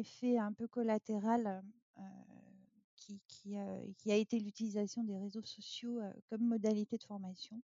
effet 0.00 0.38
un 0.38 0.52
peu 0.52 0.66
collatéral, 0.66 1.62
heu, 1.98 2.02
qui 2.96 3.20
qui, 3.28 3.56
heu, 3.56 3.94
qui 3.98 4.10
a 4.10 4.16
été 4.16 4.38
l'utilisation 4.38 5.04
des 5.04 5.16
réseaux 5.16 5.44
sociaux, 5.44 6.00
heu, 6.00 6.12
comme 6.28 6.42
modalité 6.42 6.96
de 6.96 7.04
formation. 7.04 7.60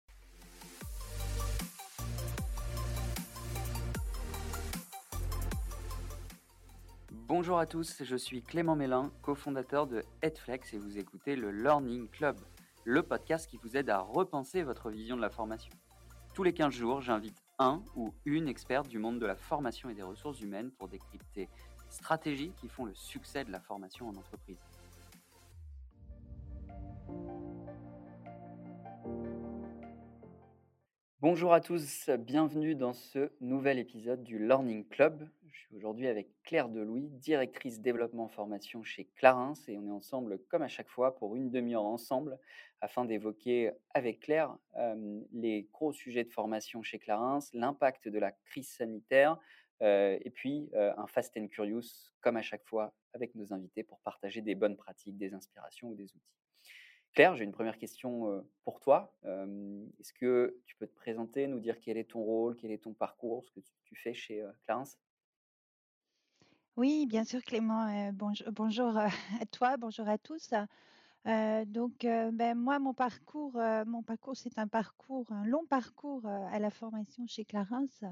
Bonjour 7.28 7.58
à 7.58 7.66
tous, 7.66 8.04
je 8.04 8.16
suis 8.16 8.44
Clément 8.44 8.76
Mélin, 8.76 9.12
cofondateur 9.24 9.88
de 9.88 10.04
Headflex 10.22 10.74
et 10.74 10.78
vous 10.78 11.00
écoutez 11.00 11.36
le 11.36 11.52
Learning 11.52 12.08
Club, 12.08 12.38
le 12.84 13.02
podcast 13.02 13.50
qui 13.50 13.58
vous 13.58 13.76
aide 13.76 13.90
à 13.90 14.00
repenser 14.00 14.62
votre 14.62 14.92
vision 14.92 15.16
de 15.16 15.22
la 15.22 15.32
formation. 15.32 15.72
Tous 16.36 16.44
les 16.44 16.54
15 16.54 16.74
jours, 16.74 17.02
j'invite 17.02 17.42
un 17.58 17.82
ou 17.96 18.14
une 18.26 18.48
experte 18.48 18.90
du 18.90 19.00
monde 19.00 19.20
de 19.20 19.26
la 19.26 19.36
formation 19.36 19.90
et 19.90 19.96
des 19.96 20.04
ressources 20.04 20.42
humaines 20.42 20.70
pour 20.72 20.88
décrypter 20.88 21.50
stratégies 21.96 22.52
qui 22.60 22.68
font 22.68 22.86
le 22.86 22.94
succès 22.94 23.44
de 23.46 23.52
la 23.52 23.60
formation 23.60 24.08
en 24.10 24.16
entreprise. 24.16 24.58
Bonjour 31.22 31.54
à 31.54 31.62
tous, 31.62 32.10
bienvenue 32.20 32.76
dans 32.76 32.94
ce 32.94 33.32
nouvel 33.40 33.80
épisode 33.80 34.24
du 34.24 34.38
Learning 34.38 34.88
Club. 34.88 35.28
Je 35.50 35.60
suis 35.62 35.76
aujourd'hui 35.76 36.08
avec 36.08 36.28
Claire 36.44 36.70
Delouis, 36.70 37.08
directrice 37.14 37.80
développement 37.80 38.28
formation 38.28 38.84
chez 38.84 39.06
Clarins 39.16 39.54
et 39.68 39.78
on 39.78 39.88
est 39.88 39.92
ensemble 39.92 40.38
comme 40.50 40.62
à 40.62 40.68
chaque 40.68 40.90
fois 40.90 41.16
pour 41.16 41.36
une 41.36 41.50
demi-heure 41.50 41.86
ensemble 41.86 42.38
afin 42.82 43.06
d'évoquer 43.06 43.72
avec 43.96 44.20
Claire 44.20 44.56
euh, 44.78 45.22
les 45.32 45.68
gros 45.74 45.94
sujets 45.94 46.26
de 46.26 46.30
formation 46.30 46.84
chez 46.84 47.00
Clarins, 47.00 47.40
l'impact 47.54 48.08
de 48.10 48.20
la 48.20 48.32
crise 48.32 48.68
sanitaire 48.68 49.40
et 49.82 50.32
puis 50.34 50.70
un 50.74 51.08
Fast 51.08 51.38
and 51.38 51.48
Curious 51.48 52.12
comme 52.22 52.38
à 52.38 52.42
chaque 52.42 52.66
fois 52.66 52.94
avec 53.14 53.36
nos 53.36 53.54
invités 53.54 53.84
pour 53.84 54.00
partager 54.00 54.42
des 54.42 54.56
bonnes 54.56 54.78
pratiques, 54.78 55.18
des 55.18 55.34
inspirations 55.34 55.90
ou 55.90 55.96
des 55.96 56.06
outils. 56.06 56.36
Claire, 57.14 57.36
j'ai 57.36 57.46
une 57.46 57.54
première 57.54 57.78
question 57.78 58.46
pour 58.66 58.82
toi. 58.82 59.16
Est-ce 59.24 60.12
que 60.14 60.60
tu 60.66 60.76
peux 60.76 60.88
te 60.88 60.96
présenter, 60.96 61.48
nous 61.48 61.60
dire 61.60 61.80
quel 61.80 61.98
est 61.98 62.12
ton 62.12 62.22
rôle, 62.22 62.58
quel 62.58 62.72
est 62.72 62.84
ton 62.84 62.94
parcours, 62.94 63.46
ce 63.46 63.52
que 63.52 63.60
tu 63.84 63.96
fais 63.96 64.14
chez 64.14 64.46
Clarence 64.66 65.00
Oui, 66.76 67.06
bien 67.06 67.24
sûr, 67.24 67.42
Clément. 67.42 68.12
bonjour, 68.12 68.98
à 68.98 69.10
toi, 69.52 69.78
bonjour 69.78 70.10
à 70.10 70.18
tous. 70.18 70.54
donc, 71.26 71.94
ben, 72.02 72.54
moi, 72.56 72.80
mon 72.80 72.94
parcours, 72.94 73.54
mon 73.86 74.04
parcours, 74.04 74.36
c'est 74.36 74.60
un 74.60 74.68
parcours, 74.68 75.32
un 75.32 75.46
long 75.46 75.66
parcours 75.66 76.26
à 76.26 76.60
la 76.60 76.70
formation 76.70 77.26
chez 77.28 77.46
Clarence, 77.46 78.04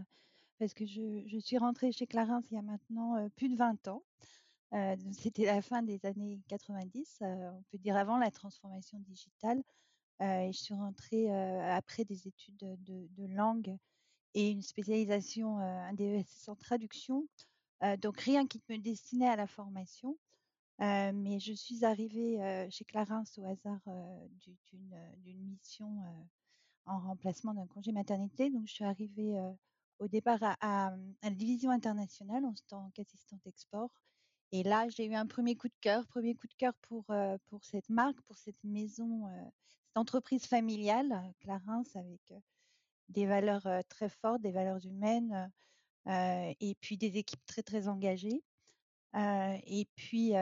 parce 0.59 0.73
que 0.73 0.85
je, 0.85 1.37
suis 1.39 1.57
rentrée 1.57 1.91
chez 1.91 2.07
Clarence 2.07 2.45
il 2.51 2.55
y 2.55 2.57
a 2.57 2.61
maintenant 2.61 3.29
plus 3.35 3.49
de 3.49 3.55
20 3.55 3.87
ans. 3.87 4.03
C'était 5.11 5.45
la 5.45 5.61
fin 5.61 5.83
des 5.83 6.03
années 6.05 6.41
90, 6.47 7.19
euh, 7.21 7.51
on 7.51 7.61
peut 7.71 7.77
dire 7.77 7.95
avant 7.95 8.17
la 8.17 8.31
transformation 8.31 8.97
digitale. 8.99 9.61
Et 10.19 10.51
je 10.51 10.57
suis 10.57 10.73
rentrée 10.73 11.29
après 11.69 12.05
des 12.05 12.27
études 12.27 12.77
de, 12.83 13.25
langue 13.35 13.77
et 14.35 14.51
une 14.51 14.61
spécialisation, 14.61 15.57
un 15.57 15.93
DESS 15.93 16.47
en 16.47 16.55
traduction. 16.55 17.27
donc 17.99 18.21
rien 18.21 18.47
qui 18.47 18.61
me 18.69 18.77
destinait 18.77 19.27
à 19.27 19.35
la 19.35 19.47
formation. 19.47 20.17
mais 20.79 21.39
je 21.39 21.53
suis 21.53 21.83
arrivée 21.83 22.67
chez 22.71 22.85
Clarins 22.85 23.25
au 23.38 23.43
hasard 23.45 23.81
d'une 25.25 25.43
mission 25.49 25.89
en 26.85 26.99
remplacement 26.99 27.53
d'un 27.53 27.67
congé 27.67 27.91
maternité. 27.91 28.49
Donc 28.49 28.67
je 28.67 28.73
suis 28.73 28.85
arrivée 28.85 29.38
au 30.03 30.07
départ 30.07 30.39
à, 30.41 30.93
la 31.23 31.29
division 31.29 31.71
internationale 31.71 32.43
en 32.45 32.53
tant 32.67 32.91
qu'assistante 32.93 33.45
export. 33.47 33.89
Et 34.51 34.61
là, 34.63 34.87
j'ai 34.89 35.05
eu 35.05 35.15
un 35.15 35.25
premier 35.25 35.55
coup 35.55 35.69
de 35.69 35.79
cœur, 35.81 36.05
premier 36.07 36.35
coup 36.35 36.47
de 36.47 36.53
cœur 36.55 36.73
pour, 36.81 37.05
pour 37.47 37.63
cette 37.63 37.89
marque, 37.89 38.21
pour 38.23 38.37
cette 38.37 38.61
maison, 38.63 39.27
euh, 39.27 39.43
cette 39.87 39.97
entreprise 39.97 40.45
familiale, 40.45 41.33
Clarins, 41.39 41.83
avec 41.95 42.22
des 43.09 43.25
valeurs 43.25 43.67
très 43.89 44.09
fortes, 44.09 44.41
des 44.41 44.51
valeurs 44.51 44.85
humaines, 44.85 45.51
et 46.07 46.75
puis 46.81 46.97
des 46.97 47.17
équipes 47.17 47.45
très, 47.45 47.63
très 47.63 47.88
engagées. 47.88 48.44
et 49.16 49.88
puis, 49.95 50.33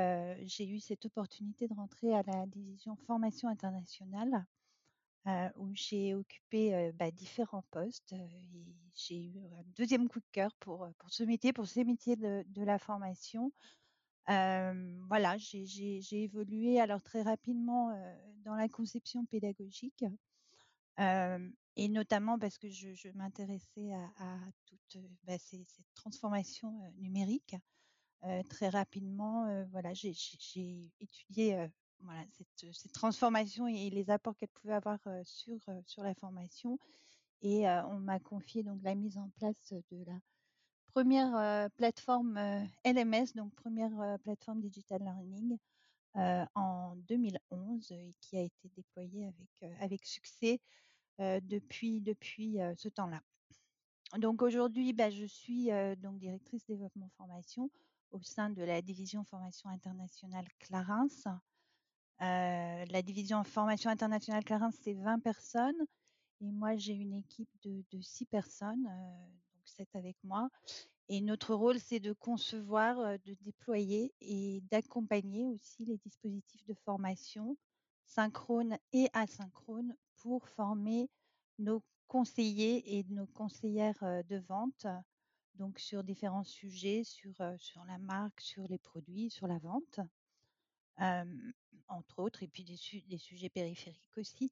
j'ai 0.44 0.68
eu 0.68 0.80
cette 0.80 1.06
opportunité 1.06 1.68
de 1.68 1.74
rentrer 1.74 2.14
à 2.14 2.24
la 2.24 2.46
division 2.48 2.96
formation 2.96 3.50
internationale, 3.50 4.46
où 5.56 5.70
j'ai 5.74 6.14
occupé 6.16 6.92
bah, 6.96 7.12
différents 7.12 7.66
postes. 7.72 8.14
et 8.14 8.66
j'ai 8.94 9.26
eu 9.26 9.38
un 9.38 9.64
deuxième 9.76 10.08
coup 10.10 10.20
de 10.20 10.30
cœur 10.32 10.56
pour, 10.60 10.88
ce 11.08 11.24
métier, 11.24 11.54
pour 11.54 11.68
ces 11.68 11.84
métiers 11.84 12.16
de, 12.16 12.44
de 12.48 12.64
la 12.64 12.80
formation 12.80 13.52
voilà, 14.28 15.38
j'ai 15.38 16.24
évolué 16.24 16.80
alors 16.80 17.02
très 17.02 17.22
rapidement 17.22 17.92
dans 18.46 18.56
la 18.56 18.70
conception 18.70 19.26
pédagogique 19.26 20.06
et 20.98 21.88
notamment 21.88 22.38
parce 22.38 22.58
que 22.58 22.70
je, 22.70 23.10
m'intéressais 23.16 23.92
à, 24.20 24.38
toute 24.66 25.04
bah, 25.24 25.38
cette 25.38 25.66
transformation 25.96 26.74
numérique. 26.98 27.56
très 28.50 28.70
rapidement, 28.70 29.66
voilà, 29.72 29.94
j'ai 29.94 30.14
étudié 31.00 31.68
voilà, 32.04 32.24
cette, 32.32 32.74
cette, 32.74 32.92
transformation 32.92 33.68
et, 33.68 33.90
les 33.90 34.10
apports 34.10 34.36
qu'elle 34.36 34.50
pouvait 34.50 34.74
avoir 34.74 35.00
sur, 35.24 35.58
sur 35.86 36.04
la 36.04 36.14
formation. 36.16 36.80
Et 37.42 37.68
on 37.68 38.00
m'a 38.00 38.20
confié 38.20 38.64
donc 38.64 38.80
la 38.84 38.94
mise 38.94 39.18
en 39.18 39.30
place 39.38 39.74
de 39.92 40.04
la 40.06 40.20
première 40.94 41.70
plateforme 41.72 42.38
LMS, 42.86 43.34
donc 43.36 43.54
première 43.56 44.20
plateforme 44.24 44.62
digital 44.62 45.02
learning 45.02 45.58
en 46.56 46.96
2011 47.08 47.92
et 47.92 48.14
qui 48.22 48.38
a 48.38 48.42
été 48.42 48.70
déployée 48.76 49.26
avec, 49.26 49.74
avec 49.82 50.06
succès 50.06 50.60
depuis, 51.18 52.02
depuis 52.02 52.60
ce 52.78 52.90
temps-là. 52.90 53.22
Donc 54.18 54.42
aujourd'hui, 54.42 54.94
bah, 54.94 55.10
je 55.10 55.26
suis 55.26 55.70
donc 55.98 56.20
directrice 56.20 56.66
développement 56.68 57.10
formation 57.18 57.72
au 58.12 58.22
sein 58.22 58.50
de 58.50 58.62
la 58.62 58.82
division 58.82 59.24
formation 59.24 59.70
internationale 59.70 60.46
Clarins. 60.60 61.08
La 62.20 63.02
division 63.02 63.44
formation 63.44 63.90
internationale 63.90 64.44
Clarins, 64.44 64.72
c'est 64.84 64.94
20 64.94 65.20
personnes 65.20 65.86
et 66.42 66.52
moi 66.52 66.76
j'ai 66.76 66.94
une 66.94 67.14
équipe 67.14 67.50
de, 67.64 67.84
de 67.92 68.02
6 68.02 68.26
personnes 68.26 68.88
c'est 69.66 69.96
avec 69.96 70.18
moi. 70.24 70.50
Et 71.10 71.22
notre 71.22 71.54
rôle, 71.54 71.80
c'est 71.80 72.00
de 72.00 72.14
concevoir, 72.14 73.20
de 73.26 73.34
déployer 73.42 74.14
et 74.22 74.62
d'accompagner 74.72 75.46
aussi 75.46 75.84
les 75.86 75.98
dispositifs 75.98 76.66
de 76.66 76.74
formation 76.86 77.58
synchrone 78.06 78.78
et 78.94 79.10
asynchrone 79.14 79.96
pour 80.18 80.48
former 80.50 81.10
nos 81.60 81.84
conseillers 82.08 82.98
et 82.98 83.06
nos 83.10 83.28
conseillères 83.28 84.24
de 84.28 84.38
vente, 84.48 84.86
donc 85.56 85.80
sur 85.80 86.04
différents 86.04 86.44
sujets, 86.44 87.04
sur 87.04 87.84
la 87.88 87.98
marque, 87.98 88.42
sur 88.42 88.68
les 88.68 88.78
produits, 88.78 89.30
sur 89.30 89.48
la 89.48 89.60
vente, 89.60 90.00
entre 91.88 92.20
autres, 92.20 92.44
et 92.44 92.48
puis 92.48 92.64
des, 92.64 93.18
sujets 93.18 93.50
périphériques 93.50 94.18
aussi. 94.18 94.52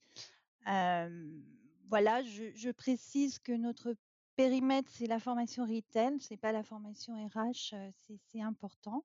voilà, 0.66 2.24
je, 2.24 2.72
précise 2.72 3.40
que 3.40 3.52
notre 3.52 3.96
périmètre, 4.36 4.90
c'est 4.92 5.08
la 5.08 5.20
formation 5.20 5.66
retail, 5.66 6.20
c'est 6.20 6.38
pas 6.38 6.52
la 6.52 6.64
formation 6.64 7.14
RH, 7.28 7.76
c'est 8.28 8.42
important. 8.42 9.04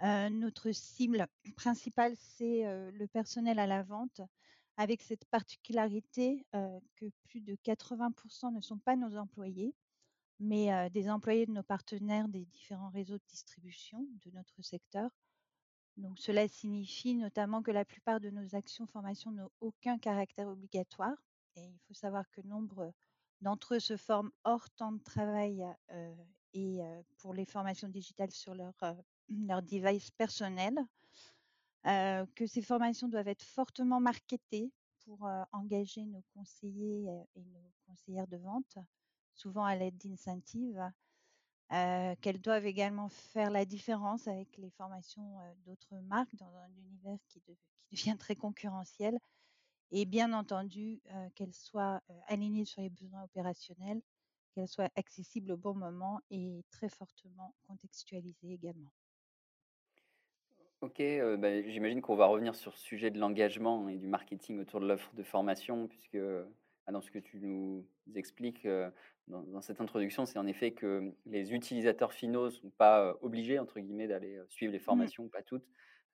Notre 0.00 0.72
cible 0.72 1.26
principale, 1.56 2.14
c'est 2.16 2.64
le 2.64 3.06
personnel 3.06 3.58
à 3.58 3.66
la 3.66 3.82
vente, 3.82 4.20
avec 4.76 5.02
cette 5.02 5.24
particularité 5.26 6.46
que 6.52 7.06
plus 7.24 7.40
de 7.40 7.54
80% 7.56 8.54
ne 8.54 8.60
sont 8.60 8.78
pas 8.78 8.96
nos 8.96 9.16
employés, 9.16 9.74
mais 10.40 10.90
des 10.90 11.08
employés 11.08 11.46
de 11.46 11.52
nos 11.52 11.62
partenaires 11.62 12.28
des 12.28 12.44
différents 12.46 12.90
réseaux 12.90 13.18
de 13.18 13.24
distribution 13.28 14.06
de 14.24 14.30
notre 14.32 14.60
secteur. 14.62 15.10
Donc 15.96 16.18
cela 16.18 16.48
signifie 16.48 17.14
notamment 17.14 17.62
que 17.62 17.70
la 17.70 17.84
plupart 17.84 18.20
de 18.20 18.30
nos 18.30 18.54
actions 18.54 18.86
formation 18.86 19.30
n'ont 19.30 19.50
aucun 19.60 19.98
caractère 19.98 20.48
obligatoire. 20.48 21.16
Et 21.56 21.64
il 21.64 21.78
faut 21.86 21.94
savoir 21.94 22.30
que 22.30 22.40
nombre 22.42 22.92
d'entre 23.40 23.74
eux 23.74 23.80
se 23.80 23.96
forment 23.96 24.30
hors 24.44 24.70
temps 24.70 24.92
de 24.92 25.02
travail 25.02 25.64
et 26.54 26.80
pour 27.18 27.34
les 27.34 27.44
formations 27.44 27.88
digitales 27.88 28.30
sur 28.30 28.54
leur, 28.54 28.74
leur 29.28 29.62
device 29.62 30.10
personnel, 30.12 30.74
que 31.84 32.46
ces 32.46 32.62
formations 32.62 33.08
doivent 33.08 33.28
être 33.28 33.42
fortement 33.42 34.00
marketées 34.00 34.72
pour 35.04 35.28
engager 35.50 36.04
nos 36.06 36.22
conseillers 36.34 37.08
et 37.34 37.44
nos 37.44 37.72
conseillères 37.86 38.28
de 38.28 38.36
vente, 38.36 38.78
souvent 39.34 39.64
à 39.64 39.74
l'aide 39.76 39.98
d'incentives, 39.98 40.80
qu'elles 42.20 42.40
doivent 42.40 42.66
également 42.66 43.08
faire 43.08 43.50
la 43.50 43.64
différence 43.64 44.28
avec 44.28 44.48
les 44.58 44.70
formations 44.70 45.38
d'autres 45.64 45.96
marques 46.06 46.34
dans 46.36 46.54
un 46.56 46.68
univers 46.76 47.18
qui, 47.28 47.42
devient 47.92 48.16
très 48.18 48.36
concurrentiel 48.36 49.18
et 49.92 50.06
bien 50.06 50.32
entendu 50.32 51.00
euh, 51.12 51.28
qu'elle 51.34 51.52
soit 51.52 52.00
euh, 52.10 52.14
alignée 52.26 52.64
sur 52.64 52.80
les 52.80 52.88
besoins 52.88 53.24
opérationnels, 53.24 54.00
qu'elle 54.54 54.66
soit 54.66 54.90
accessible 54.96 55.52
au 55.52 55.56
bon 55.56 55.74
moment 55.74 56.20
et 56.30 56.64
très 56.70 56.88
fortement 56.88 57.54
contextualisée 57.66 58.52
également. 58.52 58.90
OK, 60.80 61.00
bah, 61.38 61.62
j'imagine 61.62 62.00
qu'on 62.00 62.16
va 62.16 62.26
revenir 62.26 62.56
sur 62.56 62.76
ce 62.76 62.82
sujet 62.82 63.12
de 63.12 63.18
l'engagement 63.20 63.88
et 63.88 63.98
du 63.98 64.08
marketing 64.08 64.58
autour 64.58 64.80
de 64.80 64.86
l'offre 64.86 65.14
de 65.14 65.22
formation 65.22 65.86
puisque, 65.86 66.18
dans 66.90 67.00
ce 67.00 67.10
que 67.12 67.18
tu 67.20 67.38
nous 67.40 67.86
expliques, 68.16 68.64
heu, 68.66 68.90
dans 69.28 69.42
dans 69.42 69.60
cette 69.60 69.80
introduction, 69.80 70.26
c'est 70.26 70.38
en 70.40 70.46
effet 70.48 70.72
que 70.72 71.12
les 71.26 71.52
utilisateurs 71.54 72.12
finaux 72.12 72.50
sont 72.50 72.70
pas, 72.70 73.14
«obligés» 73.20 73.58
entre 73.60 73.78
guillemets 73.78 74.08
d'aller, 74.08 74.40
suivre 74.48 74.72
les 74.72 74.80
Mmh. 74.88 75.08
formations, 75.08 75.28
pas 75.28 75.42
toutes. 75.42 75.64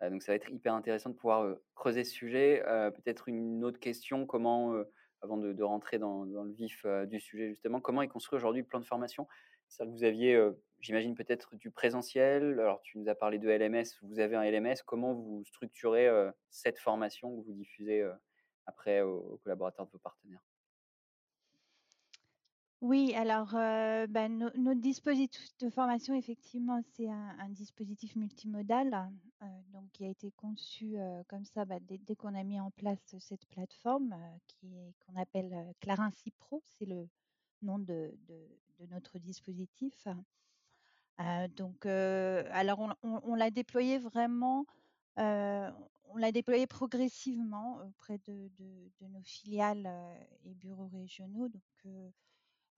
Heu, 0.03 0.11
donc 0.11 0.23
ça 0.23 0.32
va 0.32 0.37
être 0.37 0.50
hyper 0.50 0.75
intéressant 0.75 1.11
de 1.11 1.15
pouvoir, 1.15 1.56
creuser 1.75 2.05
ce 2.05 2.12
sujet. 2.12 2.62
Heu, 2.67 2.91
peut-être 2.93 3.29
une 3.29 3.65
autre 3.65 3.81
question, 3.81 4.26
comment, 4.26 4.75
avant 5.23 5.38
de 5.38 5.53
de 5.53 5.62
rentrer 5.62 5.99
dans 5.99 6.26
dans 6.26 6.44
le 6.44 6.53
vif, 6.53 6.85
du 7.06 7.19
sujet 7.21 7.49
justement, 7.49 7.81
comment 7.81 8.03
est 8.03 8.09
construit 8.09 8.37
aujourd'hui 8.37 8.62
le 8.62 8.69
plan 8.69 8.81
de 8.81 8.85
formation? 8.85 9.26
C'est-à-dire 9.69 9.93
que 9.94 9.99
vous 9.99 10.05
aviez, 10.05 10.49
j'imagine 10.81 11.14
peut-être 11.14 11.56
du 11.56 11.71
présentiel. 11.71 12.59
Alors 12.61 12.81
tu 12.82 12.99
nous 12.99 13.09
as 13.09 13.14
parlé 13.14 13.38
de 13.38 13.49
LMS, 13.50 13.85
vous 14.03 14.19
avez 14.21 14.37
un 14.37 14.43
LMS. 14.43 14.82
Comment 14.87 15.14
vous 15.14 15.44
structurez, 15.44 16.09
cette 16.50 16.79
formation 16.79 17.37
que 17.37 17.44
vous 17.47 17.53
diffusez, 17.53 18.06
après 18.67 19.03
aux 19.03 19.38
collaborateurs 19.43 19.87
de 19.87 19.91
vos 19.93 19.99
partenaires? 19.99 20.43
Oui, 22.81 23.13
alors, 23.17 23.49
bah, 24.09 24.29
no 24.29 24.51
notre 24.57 24.81
dispositif 24.81 25.51
de 25.59 25.69
formation, 25.69 26.15
effectivement, 26.15 26.81
c'est 26.93 27.09
un 27.09 27.49
dispositif 27.49 28.15
multimodal, 28.15 29.11
donc 29.73 29.91
qui 29.93 30.05
a 30.05 30.09
été 30.09 30.31
conçu, 30.31 30.97
comme 31.29 31.45
ça, 31.45 31.65
bah, 31.65 31.79
dès 31.81 32.15
qu'on 32.15 32.37
a 32.37 32.45
mis 32.45 32.61
en 32.61 32.71
place 32.71 33.17
cette 33.19 33.47
plateforme, 33.47 34.15
qui 34.47 34.69
qu'on 35.01 35.21
appelle, 35.21 35.75
Clarincy 35.81 36.31
Pro, 36.31 36.63
c'est 36.65 36.87
le 36.87 37.09
nom 37.63 37.81
de 37.81 38.17
notre 38.91 39.19
dispositif. 39.19 40.07
Heu, 41.21 41.49
donc, 41.49 41.85
alors 41.87 42.81
on 43.03 43.35
l'a 43.35 43.51
déployé 43.51 43.99
vraiment, 43.99 44.67
on 45.17 46.17
l'a 46.17 46.33
déployé 46.33 46.67
progressivement 46.69 47.79
auprès 47.89 48.19
de 48.27 48.51
nos 49.01 49.23
filiales, 49.25 49.91
et 50.45 50.55
bureaux 50.55 50.89
régionaux. 50.89 51.49
Donc, 51.49 51.63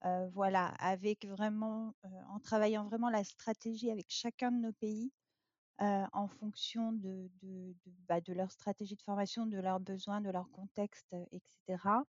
heu, 0.05 0.29
voilà, 0.33 0.67
avec 0.79 1.25
vraiment, 1.27 1.93
heu, 2.05 2.09
en 2.29 2.39
travaillant 2.39 2.85
vraiment 2.85 3.09
la 3.09 3.23
stratégie 3.23 3.91
avec 3.91 4.07
chacun 4.09 4.51
de 4.51 4.57
nos 4.59 4.73
pays, 4.73 5.11
heu, 5.81 6.05
en 6.13 6.27
fonction 6.27 6.93
de 6.93 7.29
de 7.41 7.75
bah, 8.09 8.21
de 8.21 8.33
leur 8.33 8.51
stratégie 8.51 8.95
de 8.97 9.01
formation, 9.03 9.45
de 9.47 9.59
leurs 9.59 9.79
besoins, 9.81 10.21
de 10.21 10.31
leur 10.31 10.49
contexte, 10.51 11.13
heu, 11.13 11.25
et 11.31 11.41
cetera. 11.67 12.05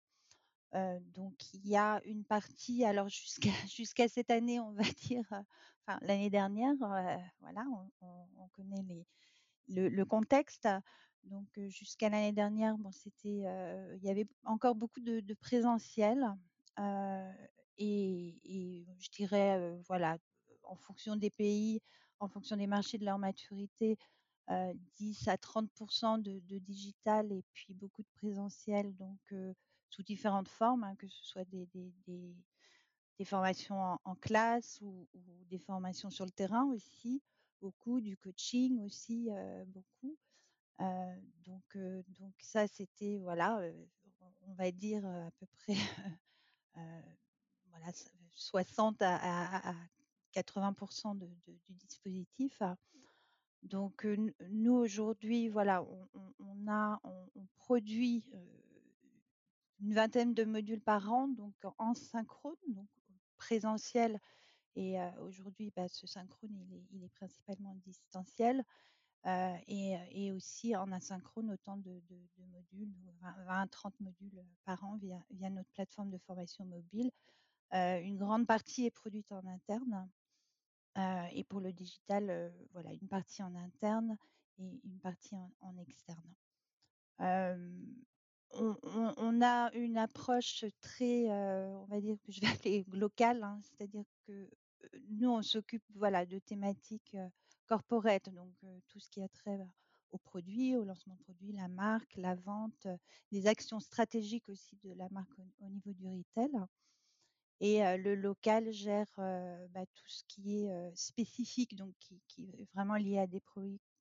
Heu, 0.76 1.00
donc 1.02 1.54
il 1.54 1.68
y 1.68 1.76
a 1.78 2.02
une 2.06 2.26
partie 2.26 2.86
alors 2.86 3.10
jusqu'à 3.10 3.52
cette 4.10 4.32
année, 4.32 4.60
on 4.60 4.72
va 4.74 4.84
dire, 5.08 5.24
enfin 5.32 6.00
l'année 6.02 6.30
dernière, 6.30 6.74
voilà, 6.78 7.66
on 7.72 7.92
on 8.02 8.28
on 8.38 8.48
connaît 8.50 8.84
les 8.84 9.06
le 9.68 10.06
contexte. 10.06 10.68
Donc 11.24 11.48
jusqu'à 11.70 12.10
l'année 12.10 12.34
dernière, 12.34 12.78
bon 12.78 12.92
c'était, 12.92 13.46
il 13.98 14.00
y 14.04 14.10
avait 14.10 14.28
encore 14.46 14.76
beaucoup 14.76 15.02
de 15.02 15.34
présentiel, 15.36 16.26
et 17.78 18.86
je 19.00 19.10
dirais, 19.12 19.78
voilà, 19.88 20.18
en 20.64 20.76
fonction 20.76 21.16
des 21.16 21.30
pays, 21.30 21.82
en 22.20 22.28
fonction 22.28 22.58
des 22.58 22.68
marchés, 22.68 22.98
de 22.98 23.06
leur 23.06 23.18
maturité, 23.20 23.98
heu, 24.50 24.74
10 24.98 25.28
à 25.28 25.38
30 25.38 25.70
de 26.24 26.40
de 26.40 26.60
digital 26.60 27.32
et 27.32 27.44
puis 27.54 27.74
beaucoup 27.74 28.04
de 28.04 28.10
présentiel 28.16 28.96
donc 28.96 29.20
sous 29.90 30.04
différentes 30.04 30.50
formes, 30.50 30.84
hein, 30.84 30.96
que 30.98 31.08
ce 31.08 31.24
soit 31.24 31.46
des 31.46 31.68
des 33.18 33.26
formations 33.26 33.98
en 34.04 34.16
classe 34.16 34.80
ou 34.82 35.08
des 35.50 35.60
formations 35.60 36.10
sur 36.10 36.26
le 36.26 36.32
terrain 36.32 36.66
aussi, 36.66 37.22
beaucoup, 37.62 38.02
du 38.02 38.18
coaching 38.18 38.80
aussi, 38.82 39.30
beaucoup. 39.68 40.18
Donc 41.46 41.78
donc 42.20 42.34
ça 42.40 42.68
c'était 42.68 43.18
voilà, 43.18 43.62
on 44.48 44.54
va 44.54 44.72
dire, 44.72 45.06
à 45.06 45.32
peu 45.40 45.46
près, 45.48 45.76
voilà, 47.72 47.90
s 47.90 48.12
60 48.34 49.02
à 49.02 49.16
à 49.16 49.72
à 49.72 49.76
80 50.34 51.16
de 51.16 51.28
de 51.48 51.54
du 51.68 51.74
dispositif. 51.76 52.62
Donc 53.64 54.06
heu, 54.06 54.14
n 54.16 54.34
nous 54.50 54.74
aujourd'hui, 54.76 55.50
voilà, 55.50 55.84
on 55.84 56.08
on 57.36 57.48
produit, 57.58 58.24
une 59.82 59.94
vingtaine 59.94 60.34
de 60.34 60.44
modules 60.46 60.82
par 60.82 61.12
an, 61.12 61.28
donc 61.28 61.56
en 61.78 61.94
synchrone, 61.96 62.56
donc 62.68 62.88
présentiel 63.38 64.20
et 64.76 64.98
aujourd'hui, 65.22 65.72
bah, 65.76 65.88
ce 65.90 66.08
synchrone, 66.08 66.56
il 66.58 66.74
est 66.76 66.86
il 66.92 67.04
est 67.04 67.10
principalement 67.10 67.76
distanciel, 67.76 68.64
et 69.68 69.96
et 70.12 70.32
aussi 70.34 70.76
en 70.76 70.92
asynchrone 70.92 71.52
autant 71.52 71.78
de 71.78 72.02
de 72.10 72.18
de 72.38 72.46
modules, 72.46 72.94
20-30 73.48 74.00
modules, 74.02 74.44
par 74.66 74.84
an 74.86 74.98
via 74.98 75.20
via 75.32 75.50
notre 75.50 75.72
plateforme 75.72 76.12
de 76.12 76.18
formation 76.20 76.66
mobile. 76.66 77.12
Heu, 77.74 78.02
une 78.04 78.18
grande 78.18 78.48
partie 78.48 78.86
est 78.86 78.92
produite 78.92 79.32
en 79.32 79.46
interne, 79.48 80.10
heu 80.98 81.28
et 81.34 81.44
pour 81.46 81.62
le 81.62 81.72
digital, 81.74 82.30
heu, 82.30 82.52
voilà, 82.74 82.94
une 82.94 83.08
partie 83.08 83.44
en 83.44 83.56
interne 83.56 84.18
et 84.60 84.80
une 84.84 85.00
partie 85.00 85.36
en 85.62 85.78
externe. 85.78 86.36
On 88.54 89.42
a 89.42 89.72
une 89.74 89.98
approche 89.98 90.66
très, 90.82 91.30
on 91.32 91.86
va 91.86 92.02
dire 92.02 92.18
que 92.24 92.32
je 92.32 92.42
vais 92.42 92.48
appeler 92.66 92.86
locale, 92.92 93.44
hein, 93.44 93.60
c'est-à-dire 93.64 94.06
que, 94.28 94.50
nous 95.10 95.30
on 95.30 95.42
s'occupe, 95.42 95.84
voilà, 95.96 96.26
de 96.26 96.40
thématiques, 96.40 97.16
corporate 97.68 98.30
donc 98.30 98.54
tout 98.90 99.00
ce 99.00 99.10
qui 99.10 99.22
a 99.22 99.30
trait, 99.30 99.58
bah, 99.58 99.72
aux 100.12 100.18
produits, 100.18 100.76
au 100.76 100.84
lancement 100.84 101.16
de 101.16 101.22
produits, 101.24 101.54
la 101.54 101.70
marque, 101.70 102.16
la 102.18 102.36
vente, 102.36 102.88
les 103.32 103.48
actions 103.48 103.80
stratégiques 103.80 104.50
aussi 104.50 104.76
de 104.84 104.94
la 104.94 105.08
marque 105.10 105.38
au 105.40 105.66
au 105.66 105.70
niveau 105.70 105.94
du 105.94 106.06
retail 106.08 106.52
et 107.62 107.81
le 107.98 108.16
local 108.16 108.72
gère, 108.74 109.08
bah, 109.18 109.86
tout 109.96 110.08
ce 110.10 110.24
qui 110.28 110.66
est, 110.66 110.96
spécifique 110.96 111.75
donc 111.78 111.94
qui 112.00 112.22
qui 112.28 112.50
est 112.60 112.66
vraiment 112.74 112.96
lié 112.98 113.19
à 113.19 113.28
des 113.28 113.42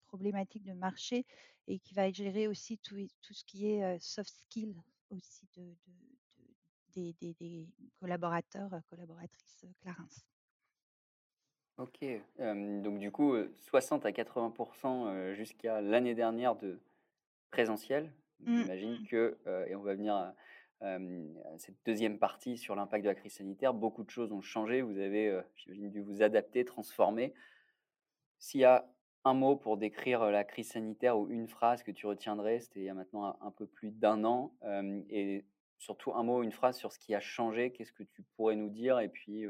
problématiques 0.09 0.65
de 0.65 0.73
marché 0.75 1.27
et 1.69 1.79
qui 1.81 1.95
va 1.95 2.11
gérer 2.12 2.49
aussi 2.49 2.79
tout 2.79 2.97
ce 3.35 3.45
qui 3.45 3.67
est, 3.69 3.99
soft 4.01 4.31
skills 4.33 4.77
aussi 5.11 5.49
de 5.57 5.62
de 5.87 5.93
de 6.97 7.12
des 7.12 7.15
des 7.15 7.35
des 7.35 7.69
collaborateurs, 8.01 8.71
collaboratrices, 8.89 9.67
Clarins. 9.81 10.09
OK, 11.79 12.05
donc 12.39 12.99
du 12.99 13.11
coup, 13.11 13.35
heu, 13.35 13.53
60 13.57 14.05
à 14.05 14.12
80 14.12 14.53
heu, 15.15 15.35
jusqu'à 15.35 15.81
l'année 15.81 16.14
dernière 16.14 16.57
de 16.57 16.79
présentiel. 17.50 18.12
Mmh. 18.47 18.64
j'imagine 18.64 19.00
que, 19.02 19.38
heu 19.47 19.67
et 19.69 19.76
on 19.76 19.83
va 19.83 19.95
venir 19.95 20.35
cette 21.59 21.77
deuxième 21.85 22.19
partie 22.19 22.57
sur 22.57 22.75
l'impact 22.75 23.05
de 23.05 23.11
la 23.11 23.15
crise 23.15 23.35
sanitaire. 23.35 23.75
Beaucoup 23.75 24.05
de 24.05 24.11
choses 24.11 24.33
ont 24.33 24.41
changé. 24.41 24.83
Vous 24.83 24.99
avez, 24.99 25.41
j'imagine 25.57 25.91
dû 25.91 26.01
vous 26.01 26.23
adapter, 26.23 26.65
transformer. 26.65 27.35
S'il 28.39 28.61
y 28.61 28.65
a 28.65 28.91
un 29.25 29.35
mot 29.35 29.57
pour 29.57 29.77
décrire, 29.77 30.31
la 30.31 30.45
crise 30.45 30.71
sanitaire 30.71 31.19
ou 31.19 31.29
une 31.29 31.49
phrase 31.49 31.83
que 31.83 31.91
tu 31.91 32.07
retiendrais, 32.07 32.61
c'était 32.61 32.81
il 32.81 32.85
y 32.85 32.89
a 32.89 32.95
maintenant 32.95 33.37
un 33.43 33.51
peu 33.51 33.67
plus 33.67 33.91
d'un 33.91 34.25
an, 34.25 34.55
et 35.11 35.45
surtout 35.79 36.15
un 36.15 36.23
mot, 36.23 36.43
une 36.43 36.53
phrase 36.53 36.79
sur 36.79 36.93
ce 36.93 36.99
qui 36.99 37.15
a 37.15 37.21
changé, 37.21 37.73
qu'est-ce 37.73 37.93
que 37.93 38.03
tu 38.03 38.23
pourrais 38.37 38.57
nous 38.57 38.71
dire? 38.71 38.99
Et 39.01 39.11
puis, 39.11 39.45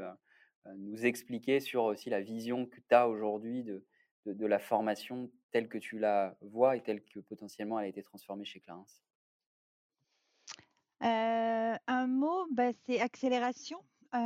nous 0.76 1.06
expliquer 1.06 1.60
sur 1.60 1.84
aussi 1.84 2.10
la 2.10 2.20
vision 2.20 2.66
que 2.66 2.80
tu 2.80 2.94
as 2.94 3.08
aujourd'hui 3.08 3.62
de 3.62 3.84
de 4.26 4.32
de 4.32 4.46
la 4.46 4.58
formation 4.58 5.30
telle 5.50 5.68
que 5.68 5.78
tu 5.78 5.98
la 5.98 6.36
vois 6.42 6.76
et 6.76 6.82
telle 6.82 7.02
que 7.02 7.20
potentiellement 7.20 7.78
elle 7.78 7.86
a 7.86 7.88
été 7.88 8.02
transformée 8.02 8.44
chez 8.44 8.60
Clarins? 8.60 8.84
Heu, 11.02 11.76
un 11.86 12.06
mot, 12.08 12.46
bah, 12.52 12.72
c'est 12.72 13.00
accélération. 13.00 13.78
Heu, 14.14 14.18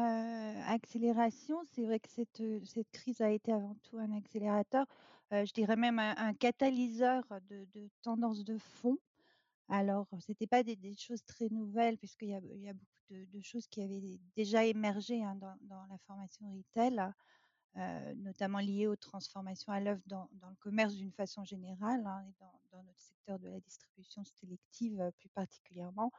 accélération, 0.66 1.62
c'est 1.64 1.84
vrai 1.84 2.00
que 2.00 2.08
cette, 2.08 2.40
heu, 2.40 2.62
cette 2.64 2.90
crise 2.90 3.20
a 3.20 3.30
été 3.30 3.52
avant 3.52 3.76
tout 3.82 3.98
un 3.98 4.12
accélérateur, 4.12 4.86
je 5.30 5.52
dirais 5.52 5.76
même 5.76 5.98
un 5.98 6.32
catalyseur 6.34 7.24
de 7.48 7.64
de 7.72 7.90
tendances 8.02 8.44
de 8.44 8.56
fond. 8.58 8.96
Alors, 9.68 10.08
c'était 10.20 10.46
pas 10.48 10.62
des 10.64 10.78
choses 10.96 11.24
très 11.24 11.48
nouvelles 11.50 11.98
puisqu'il 11.98 12.30
y 12.30 12.34
a 12.34 12.40
y 12.42 12.68
a 12.70 12.74
beaucoup 12.74 12.90
de 13.10 13.40
choses 13.42 13.68
qui 13.68 13.82
avaient 13.82 14.20
déjà 14.36 14.64
émergé, 14.66 15.22
hein, 15.24 15.36
dans 15.36 15.86
la 15.90 15.98
formation 16.06 16.52
retail, 16.52 17.12
notamment 18.16 18.58
liées 18.60 18.86
aux 18.88 18.96
transformations 18.96 19.72
à 19.72 19.80
l'œuvre 19.80 20.02
dans 20.06 20.28
le 20.50 20.56
commerce 20.56 20.94
d'une 20.96 21.12
façon 21.12 21.44
générale, 21.44 22.06
hein 22.06 22.22
et 22.28 22.34
dans 22.72 22.82
notre 22.84 23.00
secteur 23.02 23.38
de 23.40 23.48
la 23.48 23.60
distribution 23.60 24.24
sélective, 24.24 25.10
plus 25.18 25.28
particulièrement. 25.30 26.10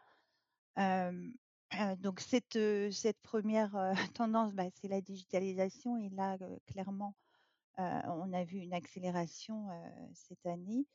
Donc 2.00 2.20
cette, 2.20 2.56
heu, 2.56 2.92
cette 2.92 3.20
1re, 3.22 3.76
heu, 3.76 3.94
tendance, 4.14 4.54
bah, 4.54 4.66
c'est 4.74 4.88
la 4.88 5.02
digitalisation 5.02 5.98
et 5.98 6.10
là, 6.10 6.38
clairement, 6.68 7.16
on 7.78 8.34
a 8.34 8.44
vu 8.46 8.60
une 8.60 8.74
accélération, 8.74 9.68
cette 10.14 10.46
année, 10.48 10.88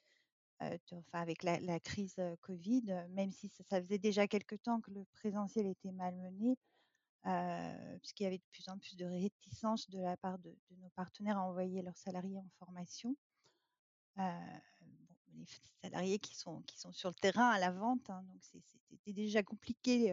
enfin 0.61 1.21
avec 1.21 1.43
la 1.45 1.81
crise, 1.81 2.17
covid, 2.43 2.85
même 3.11 3.33
si 3.33 3.49
ça 3.51 3.83
faisait 3.83 3.99
déjà 3.99 4.29
quelque 4.29 4.57
temps 4.57 4.81
que 4.81 4.91
le 4.93 5.07
présentiel 5.15 5.67
était 5.69 5.93
malmené, 5.93 6.57
puisqu'il 8.01 8.25
y 8.25 8.27
avait 8.27 8.39
de 8.39 8.45
plus 8.53 8.69
en 8.71 8.79
plus 8.79 8.97
de 8.97 9.07
réticences 9.07 9.91
de 9.91 10.01
la 10.01 10.17
part 10.19 10.39
de 10.41 10.57
nos 10.79 10.91
partenaires 10.91 11.39
à 11.39 11.43
envoyer 11.49 11.83
leurs 11.83 11.99
salariés 11.99 12.39
en 12.41 12.49
formation. 12.59 13.17
Les 15.37 15.47
salariés 15.83 16.19
qui 16.19 16.37
sont 16.37 16.63
sur 16.93 17.11
le 17.11 17.15
terrain 17.15 17.49
à 17.51 17.59
la 17.59 17.71
vente, 17.71 18.09
hein, 18.11 18.23
donc 18.25 18.43
c'était 18.43 19.13
déjà 19.13 19.43
compliqué, 19.43 20.11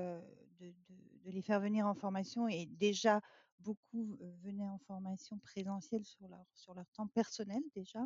de 0.59 1.31
les 1.31 1.41
faire 1.41 1.59
venir 1.59 1.85
en 1.85 1.93
formation 1.93 2.47
et 2.47 2.65
déjà 2.65 3.21
beaucoup, 3.59 4.17
venaient 4.43 4.69
en 4.69 4.79
formation 4.79 5.37
présentielle 5.39 6.05
sur 6.05 6.27
leur 6.27 6.89
temps 6.93 7.07
personnel 7.07 7.61
déjà. 7.75 8.05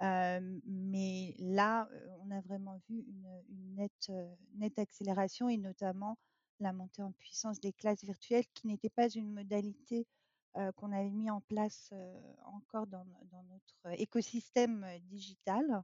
Mais 0.00 1.34
là, 1.38 1.88
on 2.20 2.30
a 2.30 2.40
vraiment 2.42 2.80
vu 2.88 3.04
une 3.08 3.74
nette, 3.74 4.78
accélération 4.78 5.48
et 5.48 5.56
notamment 5.56 6.18
la 6.60 6.72
montée 6.72 7.02
en 7.02 7.12
puissance 7.12 7.60
des 7.60 7.72
classes 7.72 8.04
virtuelles 8.04 8.46
qui 8.54 8.66
n'était 8.66 8.90
pas 8.90 9.08
une 9.08 9.32
modalité, 9.32 10.06
qu'on 10.76 10.92
avait 10.92 11.10
mis 11.10 11.30
en 11.30 11.40
place, 11.40 11.92
encore 12.44 12.86
dans 12.86 13.04
notre 13.04 14.00
écosystème 14.00 14.86
digital, 15.04 15.82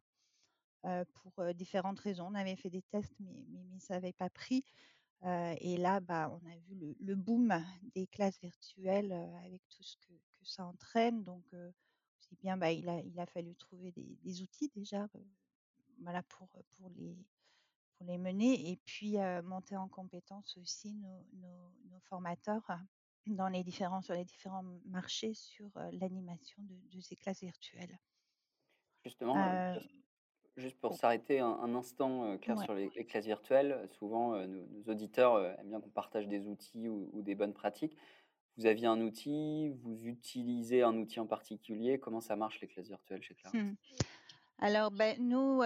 pour, 1.15 1.55
différentes 1.55 2.01
raisons. 2.01 2.29
On 2.31 2.35
avait 2.35 2.57
fait 2.57 2.71
des 2.71 2.83
tests 2.83 3.15
mais 3.21 3.45
mais 3.49 3.65
mais 3.71 3.81
ça 3.81 3.95
avait 3.97 4.13
pas 4.13 4.31
pris, 4.31 4.65
heu 5.25 5.55
et 5.61 5.77
là, 5.77 6.01
bah, 6.01 6.31
on 6.31 6.47
a 6.51 6.57
vu 6.69 6.75
le 6.75 6.97
le 7.01 7.15
boom 7.15 7.55
des 7.95 8.07
classes 8.07 8.41
virtuelles, 8.41 9.13
avec 9.45 9.63
tout 9.71 9.83
ce 9.83 9.97
que 9.99 10.13
que 10.13 10.45
ça 10.45 10.65
entraîne 10.67 11.23
donc 11.25 11.45
aussi 12.19 12.37
bien, 12.37 12.57
bah, 12.57 12.73
il 12.73 12.89
a 12.89 13.01
il 13.01 13.19
a 13.21 13.27
fallu 13.27 13.55
trouver 13.57 13.93
des 13.93 14.19
des 14.23 14.43
outils 14.43 14.71
déjà, 14.75 15.07
voilà 16.03 16.23
pour, 16.25 16.49
pour 16.77 16.89
les 16.97 17.17
pour 17.97 18.07
les 18.07 18.19
mener 18.19 18.71
et 18.71 18.77
puis, 18.85 19.17
monter 19.45 19.77
en 19.77 19.89
compétence 19.89 20.57
aussi 20.59 20.95
nos 20.95 21.25
nos 21.35 21.73
nos 21.91 22.01
formateurs 22.01 22.67
dans 23.27 23.49
les 23.49 23.65
différents 23.65 24.03
sur 24.03 24.15
les 24.15 24.25
différents 24.25 24.65
marchés 24.85 25.35
sur, 25.35 25.71
l'animation 25.93 26.63
de 26.65 26.77
de 26.97 27.01
ces 27.01 27.17
classes 27.17 27.41
virtuelles. 27.41 27.99
Justement, 29.05 29.35
juste 30.57 30.79
pour 30.81 30.95
s'arrêter 30.95 31.41
un 31.41 31.49
un 31.49 31.75
instant, 31.75 32.33
heu, 32.35 32.39
Claire, 32.39 32.59
ouais. 32.59 32.65
sur 32.65 32.75
les 32.75 32.91
les 32.97 33.05
classes 33.07 33.27
virtuelles, 33.27 33.87
souvent, 33.91 34.35
heu, 34.37 34.47
nos 34.47 34.67
nos 34.67 34.93
auditeurs, 34.93 35.45
aiment 35.61 35.69
bien 35.71 35.81
qu'on 35.81 35.91
partage 35.91 36.29
des 36.29 36.47
outils 36.49 36.89
ou 36.89 37.11
ou 37.13 37.23
des 37.23 37.35
bonnes 37.35 37.55
pratiques. 37.55 37.97
Vous 38.57 38.67
aviez 38.67 38.87
un 38.87 39.01
outil, 39.01 39.71
vous 39.83 40.07
utilisez 40.07 40.83
un 40.83 40.97
outil 40.97 41.21
en 41.21 41.27
particulier? 41.27 41.99
Comment 42.01 42.21
ça 42.21 42.37
marche 42.37 42.61
les 42.61 42.69
classes 42.69 42.89
virtuelles 42.89 43.23
chez 43.23 43.35
Clarins? 43.35 43.59
Mmh. 43.59 43.75
Alors, 44.59 44.91
ben 44.91 45.17
nous, 45.21 45.63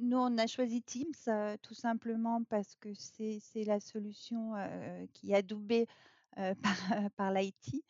nous, 0.00 0.16
on 0.18 0.38
a 0.38 0.46
choisi 0.46 0.82
Teams, 0.82 1.58
tout 1.62 1.74
simplement 1.74 2.44
parce 2.44 2.76
que 2.76 2.90
c'est 2.94 3.64
la 3.64 3.80
solution, 3.80 4.54
qui 5.14 5.32
est 5.32 5.36
adoubée, 5.36 5.86
par 6.62 7.10
par 7.16 7.32
l'IT. 7.32 7.84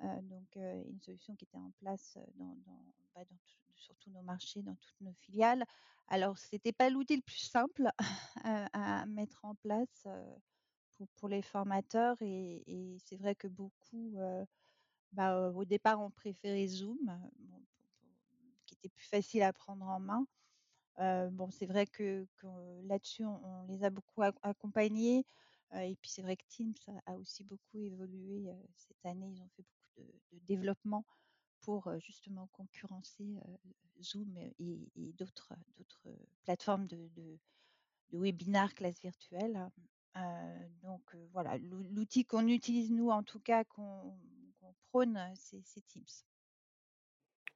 Donc 0.00 0.56
une 0.56 1.00
solution 1.00 1.34
qui 1.36 1.44
était 1.44 1.58
en 1.58 1.72
place, 1.80 2.18
dans 2.36 2.56
dans, 2.66 2.84
bah, 3.14 3.24
dans 3.24 3.36
sur 3.76 3.96
tous 3.96 4.10
nos 4.10 4.22
marchés, 4.22 4.62
dans 4.62 4.76
toutes 4.76 5.00
nos 5.00 5.14
filiales. 5.14 5.64
Alors 6.08 6.38
c'était 6.38 6.72
pas 6.72 6.90
l'outil 6.90 7.16
le 7.16 7.22
plus 7.22 7.38
simple 7.50 7.88
à 8.44 9.06
mettre 9.06 9.44
en 9.44 9.54
place, 9.54 10.06
heu, 10.06 10.24
pour 10.96 11.08
pour 11.16 11.28
les 11.28 11.42
formateurs 11.42 12.16
et 12.20 12.98
c'est 13.04 13.16
vrai 13.16 13.34
que 13.34 13.48
beaucoup, 13.48 14.16
heu, 14.18 14.44
bah, 15.12 15.50
au 15.50 15.64
départ 15.64 16.00
ont 16.00 16.10
préféré 16.10 16.66
Zoom, 16.68 16.98
pour 17.48 17.60
qui 18.66 18.74
était 18.74 18.88
plus 18.88 19.06
facile 19.06 19.42
à 19.42 19.52
prendre 19.52 19.86
en 19.86 20.00
main. 20.00 20.26
Bon 21.32 21.50
c'est 21.50 21.66
vrai 21.66 21.86
que 21.86 22.26
là-dessus 22.84 23.24
on 23.24 23.64
les 23.68 23.84
a 23.84 23.90
beaucoup 23.90 24.22
ac 24.22 24.34
accompagnés, 24.42 25.26
et 25.74 25.96
puis 26.00 26.10
c'est 26.10 26.22
vrai 26.22 26.36
que 26.36 26.44
Teams 26.48 26.74
a 27.06 27.14
aussi 27.16 27.44
beaucoup 27.44 27.78
évolué, 27.80 28.48
cette 28.76 29.04
année. 29.04 29.28
Ils 29.32 29.42
ont 29.42 29.48
fait 29.56 29.64
beaucoup 29.64 30.10
de 30.32 30.46
développement 30.46 31.04
pour, 31.64 31.90
justement 31.98 32.48
concurrencer, 32.52 33.36
Zoom 34.02 34.36
et 34.38 34.54
et 34.96 35.12
d'autres 35.14 35.54
plateformes 36.44 36.86
de 36.86 37.08
de 37.16 37.38
de 38.10 38.18
webinaires, 38.18 38.74
classes 38.74 39.00
virtuelles. 39.00 39.70
Heu, 40.16 40.20
donc 40.82 41.16
voilà, 41.32 41.58
l'ou 41.58 41.82
l'outil 41.90 42.24
qu'on 42.24 42.46
utilise 42.48 42.90
nous 42.92 43.10
en 43.10 43.22
tout 43.22 43.40
cas, 43.40 43.64
qu'on 43.64 44.18
prône, 44.90 45.18
c'est 45.34 45.62
Teams. 45.86 46.04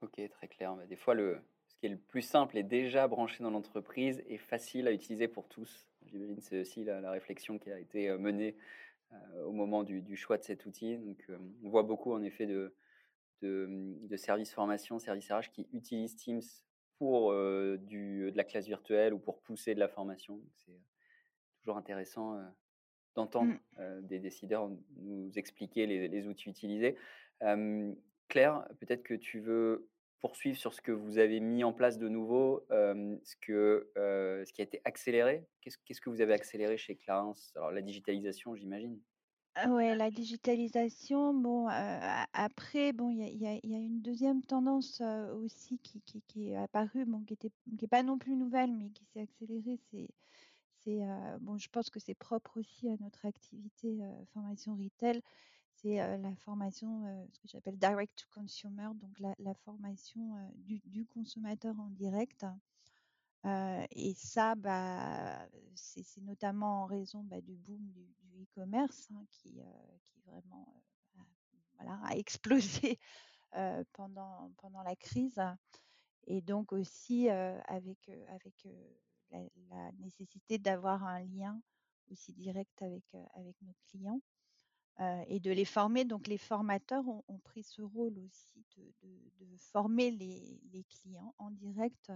OK, 0.03 0.21
très 0.31 0.49
clair. 0.49 0.75
Bah, 0.77 0.87
des 0.87 0.97
fois, 0.97 1.15
le 1.15 1.41
ce 1.69 1.75
qui 1.77 1.87
est 1.87 1.91
le 1.91 1.99
plus 1.99 2.23
simple 2.23 2.57
est 2.57 2.63
déjà 2.63 3.07
branché 3.07 3.45
dans 3.45 3.51
l'entreprise 3.51 4.23
et 4.27 4.39
facile 4.39 4.89
à 4.89 4.93
utiliser 4.93 5.29
pour 5.29 5.49
tous. 5.49 5.87
J'imagine, 6.07 6.41
c'est 6.41 6.61
aussi 6.61 6.83
la 6.85 7.11
réflexion 7.11 7.59
qui 7.59 7.71
a 7.71 7.79
été, 7.79 8.11
menée, 8.17 8.57
au 9.45 9.53
moment 9.53 9.85
du 9.85 10.17
choix 10.17 10.39
de 10.39 10.45
cet 10.45 10.67
outil. 10.67 10.97
Donc, 10.99 11.27
on 11.65 11.69
voit 11.69 11.83
beaucoup 11.85 12.13
en 12.13 12.23
effet 12.23 12.47
de 12.47 12.75
de, 13.43 13.67
mmh, 13.69 14.07
de 14.09 14.17
services 14.17 14.53
formation, 14.53 14.99
services 14.99 15.31
RH 15.31 15.51
qui 15.53 15.69
utilisent 15.73 16.17
Teams 16.17 16.43
pour, 16.99 17.33
du 17.33 18.31
de 18.33 18.37
la 18.37 18.45
classe 18.45 18.67
virtuelle 18.67 19.15
ou 19.15 19.19
pour 19.19 19.41
pousser 19.41 19.75
de 19.75 19.81
la 19.81 19.89
formation. 19.89 20.41
C'est, 20.55 20.81
toujours 21.61 21.77
intéressant, 21.77 22.39
Mmh. 22.39 22.51
d'entendre, 23.17 23.55
heu, 23.81 24.01
des 24.03 24.21
décideurs 24.21 24.71
nous 24.97 25.31
expliquer 25.37 25.87
les 25.87 26.09
les 26.09 26.27
outils 26.29 26.49
utilisés. 26.49 26.97
Claire, 28.29 28.69
peut-être 28.81 29.03
que 29.03 29.15
tu 29.15 29.41
veux 29.41 29.89
poursuivre 30.21 30.59
sur 30.59 30.75
ce 30.75 30.83
que 30.83 30.93
vous 30.93 31.19
avez 31.19 31.41
mis 31.41 31.65
en 31.65 31.73
place 31.73 31.99
de 31.99 32.09
nouveau, 32.09 32.67
ce 32.71 33.37
que, 33.41 33.91
ce 33.97 34.53
qui 34.53 34.61
a 34.61 34.65
été 34.65 34.81
accéléré? 34.85 35.47
Qu'est-ce 35.61 35.79
qu'est-ce 35.85 36.01
que 36.01 36.11
vous 36.11 36.21
avez 36.21 36.35
accéléré 36.35 36.77
chez 36.77 36.97
Clarins? 36.97 37.35
Alors 37.57 37.71
la 37.71 37.83
digitalisation, 37.83 38.55
j'imagine? 38.55 39.01
Ah 39.61 39.71
ouais, 39.73 39.97
la 39.97 40.11
digitalisation, 40.13 41.35
bon, 41.35 41.67
après, 41.69 42.93
bon, 42.93 43.11
il 43.11 43.19
y 43.19 43.45
a 43.47 43.59
y 43.65 43.75
a 43.75 43.79
une 43.79 44.01
deuxième 44.03 44.41
tendance, 44.43 45.01
aussi 45.35 45.79
qui 45.81 46.01
qui 46.03 46.23
qui 46.23 46.51
est 46.51 46.57
apparue, 46.57 47.05
bon, 47.07 47.25
qui 47.25 47.35
était 47.35 47.51
qui 47.79 47.89
pas 47.89 48.05
non 48.05 48.19
plus 48.19 48.37
nouvelle, 48.37 48.73
mais 48.73 48.91
qui 48.91 49.05
s'est 49.05 49.21
accélérée, 49.21 49.77
c'est 49.91 50.09
c'est, 50.77 51.01
bon, 51.41 51.59
je 51.59 51.69
pense 51.71 51.91
que 51.91 51.99
c'est 52.01 52.15
propre 52.15 52.61
aussi 52.61 52.89
à 52.89 52.97
notre 53.01 53.27
activité, 53.27 53.99
formation 54.33 54.77
retail, 54.77 55.23
c'est, 55.73 55.97
la 56.19 56.37
formation, 56.37 57.27
ce 57.33 57.39
que 57.41 57.49
j'appelle 57.49 57.79
direct 57.79 58.17
to 58.19 58.27
consumer, 58.33 58.91
donc 58.95 59.19
la 59.21 59.55
formation, 59.55 60.37
du 60.57 60.81
du 60.85 61.05
consommateur 61.07 61.81
en 61.81 61.91
direct. 61.91 62.47
Et 63.45 64.15
ça, 64.15 64.55
bah, 64.55 65.47
c'est 65.75 66.21
notamment 66.21 66.83
en 66.83 66.87
raison, 66.87 67.23
bah, 67.25 67.41
du 67.41 67.57
boom 67.57 67.91
du 67.93 68.43
e-commerce, 68.43 69.09
hein, 69.13 69.25
qui, 69.31 69.61
vraiment, 70.27 70.83
a 71.79 72.17
explosé, 72.17 72.99
pendant 73.93 74.83
la 74.85 74.97
crise 74.97 75.41
et 76.27 76.43
donc 76.43 76.73
aussi, 76.73 77.29
avec, 77.31 77.99
la 79.31 79.93
nécessité 79.99 80.59
d'avoir 80.59 81.05
un 81.05 81.21
lien 81.21 81.61
aussi 82.11 82.33
direct 82.33 82.83
avec, 82.83 83.05
nos 83.63 83.75
clients, 83.89 84.21
et 85.27 85.41
de 85.41 85.51
les 85.51 85.65
former. 85.65 86.05
Donc 86.05 86.27
les 86.27 86.39
formateurs 86.39 87.07
ont 87.07 87.39
pris 87.45 87.63
ce 87.63 87.83
rôle 87.83 88.19
aussi 88.19 88.65
de 88.75 89.57
former 89.57 90.11
les 90.11 90.85
clients 90.91 91.35
en 91.39 91.51
direct, 91.51 92.13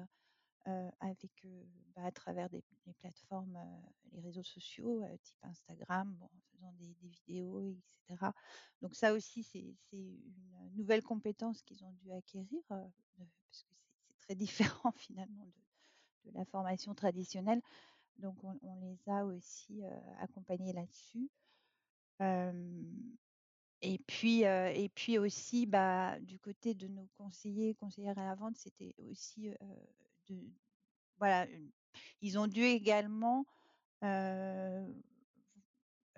avec, 1.00 1.44
heu, 1.44 1.66
bah, 1.94 2.04
à 2.04 2.12
travers 2.12 2.48
des 2.48 2.64
des 2.86 2.94
plateformes, 2.94 3.56
heu, 3.56 3.90
les 4.12 4.20
réseaux 4.20 4.42
sociaux, 4.42 5.04
type 5.22 5.38
Instagram, 5.42 6.14
bon, 6.18 6.26
en 6.26 6.40
faisant 6.52 6.72
des 6.74 6.94
vidéos 7.00 7.70
et 7.70 7.80
cetera. 7.86 8.34
Donc 8.80 8.94
ça 8.94 9.12
aussi, 9.12 9.42
c'est 9.44 9.76
une 9.92 10.70
nouvelle 10.74 11.02
compétence 11.02 11.62
qu'ils 11.62 11.84
ont 11.84 11.92
dû 11.92 12.12
acquérir, 12.12 12.60
parce 12.68 12.92
que 13.16 13.22
c'est 13.50 14.18
très 14.20 14.34
différent 14.82 14.92
finalement 14.92 15.46
de 16.24 16.32
la 16.32 16.44
formation 16.46 16.94
traditionnelle. 16.94 17.62
Donc 18.18 18.44
on 18.44 18.76
les 18.80 18.98
a 19.08 19.26
aussi, 19.26 19.82
accompagnés 20.20 20.72
là-dessus. 20.74 21.30
Et 23.82 23.98
puis, 24.06 24.42
et 24.42 24.88
puis 24.94 25.18
aussi, 25.18 25.66
bah, 25.66 26.18
du 26.20 26.38
côté 26.38 26.74
de 26.74 26.86
nos 26.88 27.08
conseillers, 27.18 27.74
conseillères 27.74 28.18
à 28.18 28.24
la 28.24 28.34
vente, 28.34 28.56
c'était 28.56 28.94
aussi, 28.98 29.50
ils 32.20 32.38
ont 32.38 32.46
dû 32.46 32.62
également, 32.62 33.44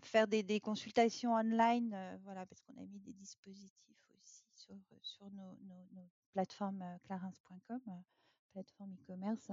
faire 0.02 0.28
des 0.28 0.60
consultations 0.60 1.34
online, 1.34 1.96
voilà, 2.22 2.46
parce 2.46 2.60
qu'on 2.62 2.76
a 2.76 2.86
mis 2.86 3.00
des 3.00 3.12
dispositifs 3.12 4.10
aussi 4.22 4.44
sur, 4.54 5.30
nos 5.30 5.58
plateformes, 6.32 6.82
heu, 6.82 6.98
clarins.com, 7.04 7.80
plateforme 8.52 8.94
e-commerce. 8.94 9.50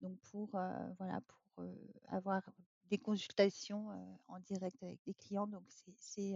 Donc 0.00 0.18
pour, 0.30 0.50
voilà, 0.98 1.20
pour, 1.26 1.64
avoir 2.08 2.42
des 2.86 2.98
consultations, 2.98 3.90
en 4.28 4.40
direct 4.40 4.82
avec 4.82 5.00
des 5.04 5.14
clients. 5.14 5.46
Donc 5.46 5.64
c'est 5.96 6.34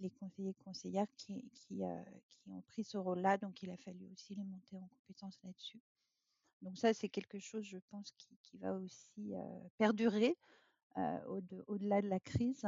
les 0.00 0.10
conseillers, 0.10 0.54
conseillères 0.54 1.06
qui 1.16 1.50
qui 1.54 1.82
ont 1.84 2.62
pris 2.62 2.84
ce 2.84 2.98
rôle-là. 2.98 3.38
Donc 3.38 3.62
il 3.62 3.70
a 3.70 3.76
fallu 3.76 4.06
aussi 4.12 4.34
les 4.34 4.44
monter 4.44 4.78
en 4.78 4.88
compétences 4.88 5.38
là-dessus. 5.42 5.80
Donc 6.62 6.78
ça, 6.78 6.94
c'est 6.94 7.08
quelque 7.08 7.38
chose, 7.38 7.64
je 7.64 7.78
pense, 7.90 8.12
qui 8.42 8.56
va 8.58 8.74
aussi, 8.74 9.34
perdurer, 9.78 10.36
au-delà 11.66 12.02
de 12.02 12.08
la 12.08 12.20
crise 12.20 12.66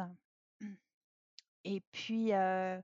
et 1.64 1.80
puis, 1.92 2.30
il 2.30 2.82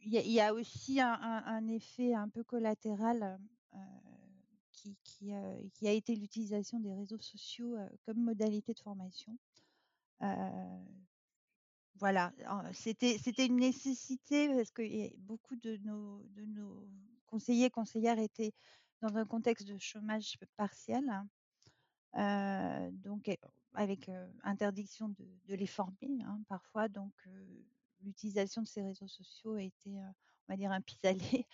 y 0.00 0.40
a 0.40 0.54
aussi 0.54 1.00
un 1.00 1.68
effet 1.68 2.14
un 2.14 2.28
peu 2.28 2.44
collatéral, 2.44 3.38
qui, 4.72 4.96
qui, 5.74 5.86
a 5.86 5.92
été 5.92 6.14
l'utilisation 6.16 6.80
des 6.80 6.92
réseaux 6.92 7.20
sociaux 7.20 7.76
comme 8.04 8.18
modalité 8.18 8.74
de 8.74 8.80
formation. 8.80 9.38
voilà, 11.96 12.32
c'était 12.72 13.46
une 13.46 13.56
nécessité 13.56 14.48
parce 14.48 14.70
que 14.70 15.16
beaucoup 15.18 15.56
de 15.56 15.76
nos, 15.78 16.22
de 16.34 16.44
nos 16.44 16.88
conseillers 17.32 17.70
conseillères 17.70 18.18
étaient 18.18 18.52
dans 19.00 19.16
un 19.16 19.24
contexte 19.24 19.66
de 19.66 19.78
chômage 19.78 20.38
partiel. 20.58 21.04
Euh, 22.16 22.90
donc 22.92 23.30
avec 23.72 24.10
interdiction 24.42 25.08
de, 25.48 25.54
les 25.54 25.66
former 25.66 26.22
hein, 26.24 26.42
parfois. 26.46 26.88
Donc 26.88 27.12
l'utilisation 28.02 28.60
de 28.62 28.68
ces 28.68 28.82
réseaux 28.82 29.08
sociaux 29.08 29.54
a 29.54 29.62
été, 29.62 29.90
on 29.96 30.52
va 30.52 30.56
dire, 30.56 30.70
un 30.70 30.82
pis-aller 30.82 31.46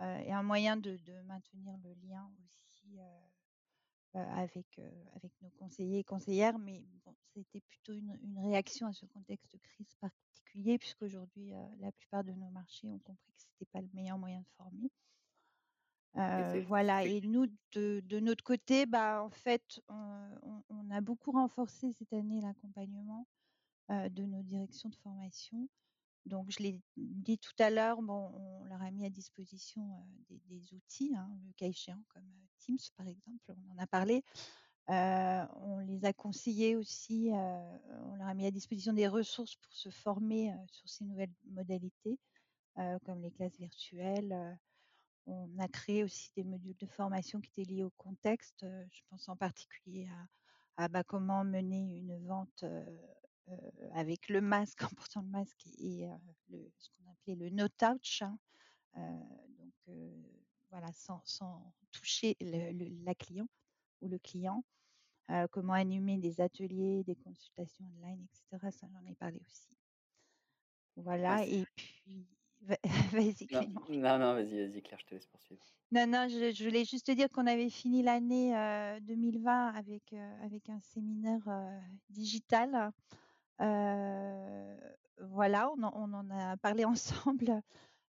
et 0.00 0.32
un 0.32 0.42
moyen 0.42 0.76
de, 0.76 0.98
maintenir 1.26 1.76
le 1.84 1.94
lien 2.08 2.28
aussi 2.44 2.98
avec, 4.14 4.66
nos 5.42 5.50
conseillers 5.50 6.00
et 6.00 6.04
conseillères. 6.04 6.58
Mais 6.58 6.82
c'était 7.34 7.60
plutôt 7.60 7.92
une, 7.92 8.18
une, 8.24 8.40
réaction 8.40 8.88
à 8.88 8.92
ce 8.92 9.06
contexte 9.06 9.52
de 9.52 9.58
crise 9.58 9.94
particulier, 10.00 10.76
puisqu'aujourd'hui, 10.76 11.52
la 11.78 11.92
plupart 11.92 12.24
de 12.24 12.32
nos 12.32 12.50
marchés 12.50 12.90
ont 12.90 12.98
compris 12.98 13.32
que 13.32 13.42
ce 13.42 13.46
n'était 13.46 13.70
pas 13.70 13.80
le 13.80 13.88
meilleur 13.94 14.18
moyen 14.18 14.40
de 14.40 14.48
former. 14.56 14.90
Euh, 16.16 16.62
voilà, 16.66 17.04
et 17.04 17.20
nous, 17.20 17.46
de, 17.72 18.00
de, 18.00 18.20
notre 18.20 18.42
côté, 18.42 18.86
bah, 18.86 19.22
en 19.22 19.30
fait, 19.30 19.80
on, 19.88 20.62
on, 20.68 20.90
a 20.90 21.00
beaucoup 21.00 21.30
renforcé 21.30 21.92
cette 21.92 22.12
année 22.12 22.40
l'accompagnement 22.40 23.26
euh, 23.90 24.08
de 24.08 24.24
nos 24.24 24.42
directions 24.42 24.88
de 24.88 24.96
formation. 24.96 25.68
Donc, 26.26 26.50
je 26.50 26.62
l'ai 26.62 26.80
dit 26.96 27.38
tout 27.38 27.54
à 27.60 27.70
l'heure, 27.70 28.02
bon, 28.02 28.32
on 28.34 28.64
leur 28.64 28.82
a 28.82 28.90
mis 28.90 29.06
à 29.06 29.10
disposition 29.10 29.82
euh, 29.82 30.22
des, 30.28 30.40
des, 30.48 30.74
outils, 30.74 31.14
hein, 31.16 31.30
le 31.46 31.52
cas 31.52 31.66
échéant, 31.66 32.02
comme 32.08 32.28
Teams, 32.58 32.78
par 32.96 33.06
exemple, 33.06 33.54
on 33.56 33.72
en 33.72 33.78
a 33.78 33.86
parlé. 33.86 34.24
on 34.88 35.78
les 35.78 36.04
a 36.04 36.12
conseillés 36.12 36.74
aussi, 36.74 37.30
on 37.32 38.16
leur 38.16 38.26
a 38.26 38.34
mis 38.34 38.46
à 38.46 38.50
disposition 38.50 38.92
des 38.92 39.06
ressources 39.06 39.54
pour 39.54 39.72
se 39.72 39.88
former 39.88 40.52
sur 40.66 40.88
ces 40.88 41.04
nouvelles 41.04 41.32
modalités, 41.46 42.18
comme 43.06 43.22
les 43.22 43.30
classes 43.30 43.56
virtuelles 43.56 44.58
on 45.30 45.58
a 45.58 45.68
créé 45.68 46.04
aussi 46.04 46.30
des 46.36 46.44
modules 46.44 46.76
de 46.76 46.86
formation 46.86 47.40
qui 47.40 47.50
étaient 47.50 47.70
liés 47.70 47.84
au 47.84 47.92
contexte. 47.96 48.66
Je 48.90 49.00
pense 49.08 49.28
en 49.28 49.36
particulier 49.36 50.08
à, 50.76 50.88
bah, 50.88 51.04
comment 51.04 51.44
mener 51.44 51.98
une 51.98 52.18
vente 52.26 52.64
avec 53.92 54.28
le 54.28 54.40
masque, 54.40 54.82
en 54.82 54.88
portant 54.88 55.22
le 55.22 55.28
masque 55.28 55.66
et 55.78 56.08
ce 56.78 56.88
qu'on 56.90 57.10
appelait 57.10 57.36
le 57.36 57.50
no 57.50 57.68
touch. 57.68 58.22
Hein. 58.22 58.38
donc 58.96 59.96
voilà, 60.70 60.92
sans, 60.92 61.74
toucher 61.92 62.36
la 62.40 63.14
client 63.14 63.48
ou 64.00 64.08
le 64.08 64.18
client. 64.18 64.64
comment 65.50 65.74
animer 65.74 66.18
des 66.18 66.40
ateliers, 66.40 67.04
des 67.04 67.16
consultations 67.16 67.84
online, 67.96 68.24
etc. 68.24 68.70
Ça, 68.70 68.86
j'en 68.92 69.04
ai 69.06 69.14
parlé 69.14 69.40
aussi. 69.46 69.68
Voilà, 70.96 71.46
et 71.46 71.64
puis 71.76 72.26
Vas-y, 73.12 73.46
Clément. 73.46 73.80
Non, 73.88 74.18
non, 74.18 74.34
vas-y, 74.34 74.66
vas-y, 74.66 74.82
Claire, 74.82 74.98
je 75.00 75.06
te 75.06 75.14
laisse 75.14 75.26
poursuivre. 75.26 75.64
Non, 75.92 76.06
non, 76.06 76.28
je, 76.28 76.64
voulais 76.64 76.84
juste 76.84 77.06
te 77.06 77.12
dire 77.12 77.30
qu'on 77.30 77.46
avait 77.46 77.70
fini 77.70 78.02
l'année 78.02 78.52
2020 79.02 79.74
avec, 79.74 80.12
avec 80.42 80.68
un 80.68 80.80
séminaire 80.80 81.42
digital. 82.10 82.92
voilà, 83.58 85.72
on 85.74 85.82
en, 85.82 86.30
a 86.30 86.56
parlé 86.58 86.84
ensemble. 87.24 87.60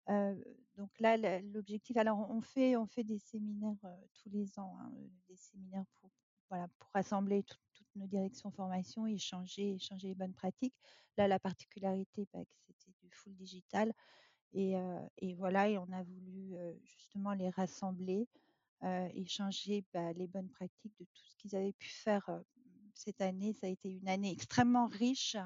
donc 0.07 0.89
là, 0.99 1.15
l'objectif, 1.41 1.95
alors 1.95 2.29
on 2.29 2.41
fait, 2.41 2.75
on 2.75 2.85
fait 2.85 3.03
des 3.03 3.19
séminaires 3.19 3.77
tous 4.21 4.29
les 4.29 4.59
ans, 4.59 4.75
hein, 4.81 4.91
des 5.29 5.37
séminaires 5.37 5.85
pour, 6.01 6.11
voilà, 6.49 6.67
pour 6.79 6.89
rassembler 6.93 7.43
toutes 7.43 7.61
nos 7.95 8.07
directions 8.07 8.51
formation, 8.51 9.07
échanger, 9.07 9.75
échanger 9.75 10.09
les 10.09 10.15
bonnes 10.15 10.33
pratiques. 10.33 10.75
Là, 11.17 11.27
la 11.27 11.39
particularité, 11.39 12.27
bah, 12.33 12.39
c'était 12.65 12.91
du 13.01 13.09
full 13.09 13.35
digital. 13.35 13.93
Et, 14.53 14.73
et, 15.19 15.33
voilà, 15.35 15.69
et 15.69 15.77
on 15.77 15.91
a 15.91 16.03
voulu 16.03 16.55
justement 16.83 17.33
les 17.33 17.49
rassembler, 17.49 18.27
échanger 19.13 19.83
bah, 19.93 20.13
les 20.13 20.27
bonnes 20.27 20.49
pratiques 20.49 20.93
de 20.99 21.05
tout 21.05 21.23
ce 21.23 21.35
qu'ils 21.37 21.55
avaient 21.55 21.73
pu 21.73 21.89
faire 21.89 22.27
cette 22.93 23.21
année. 23.21 23.53
Ça 23.53 23.67
a 23.67 23.69
été 23.69 23.89
une 23.89 24.07
année 24.07 24.31
extrêmement 24.31 24.87
riche, 24.87 25.37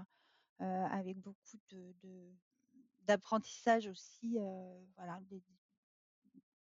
avec 0.59 1.17
beaucoup 1.19 1.57
de, 1.71 1.93
d'apprentissage 3.01 3.87
aussi. 3.87 4.37
voilà, 4.95 5.19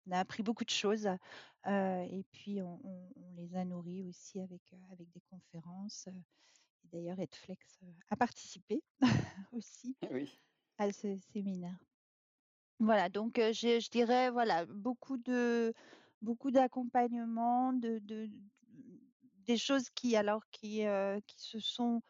on 0.06 0.12
a 0.12 0.20
appris 0.20 0.44
beaucoup 0.44 0.66
de 0.66 0.70
choses 0.70 1.08
et 1.66 2.26
puis 2.32 2.62
on, 2.62 2.80
les 3.36 3.56
a 3.56 3.66
nourris 3.66 4.04
aussi 4.04 4.40
avec, 4.40 4.62
avec 4.92 5.10
des 5.12 5.22
conférences. 5.30 6.08
Et 6.08 6.88
d'ailleurs, 6.92 7.20
Edflex 7.20 7.80
a 8.10 8.16
participé 8.16 8.82
aussi 9.52 9.96
à 10.78 10.92
ce 10.92 11.18
séminaire. 11.34 11.78
Voilà, 12.80 13.10
donc 13.10 13.38
je 13.38 13.90
dirais 13.90 14.30
voilà, 14.30 14.66
beaucoup 14.66 15.18
de 15.18 15.74
beaucoup 16.22 16.52
d'accompagnement, 16.52 17.74
de 17.74 18.00
de 18.00 18.30
des 19.48 19.58
choses 19.58 19.90
qui 19.90 20.16
alors 20.16 20.44
qui, 20.52 20.84
qui 21.28 21.40
se 21.42 21.60
sont 21.60 22.02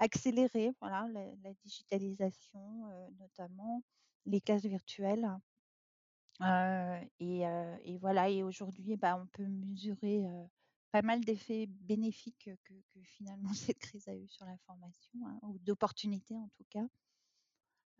accélérées, 0.00 0.72
voilà, 0.80 1.06
la 1.42 1.54
digitalisation, 1.64 2.82
notamment, 3.18 3.84
les 4.26 4.40
classes 4.40 4.64
virtuelles. 4.66 5.28
et 7.18 7.42
et 7.84 7.98
voilà 7.98 8.28
et 8.30 8.42
aujourd'hui, 8.42 8.96
bah, 8.96 9.16
on 9.22 9.26
peut 9.26 9.46
mesurer, 9.46 10.24
pas 10.92 11.02
mal 11.02 11.20
d'effets 11.20 11.66
bénéfiques 11.66 12.50
que 12.64 12.74
que 12.90 13.00
finalement 13.02 13.52
cette 13.54 13.78
crise 13.78 14.08
a 14.08 14.14
eu 14.16 14.28
sur 14.28 14.44
la 14.46 14.56
formation, 14.58 15.12
hein, 15.26 15.38
ou 15.42 15.58
d'opportunités 15.58 16.36
en 16.36 16.48
tout 16.56 16.64
cas. 16.70 16.86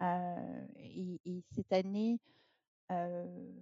Et 0.01 1.21
et 1.25 1.43
cette 1.55 1.73
année 1.73 2.19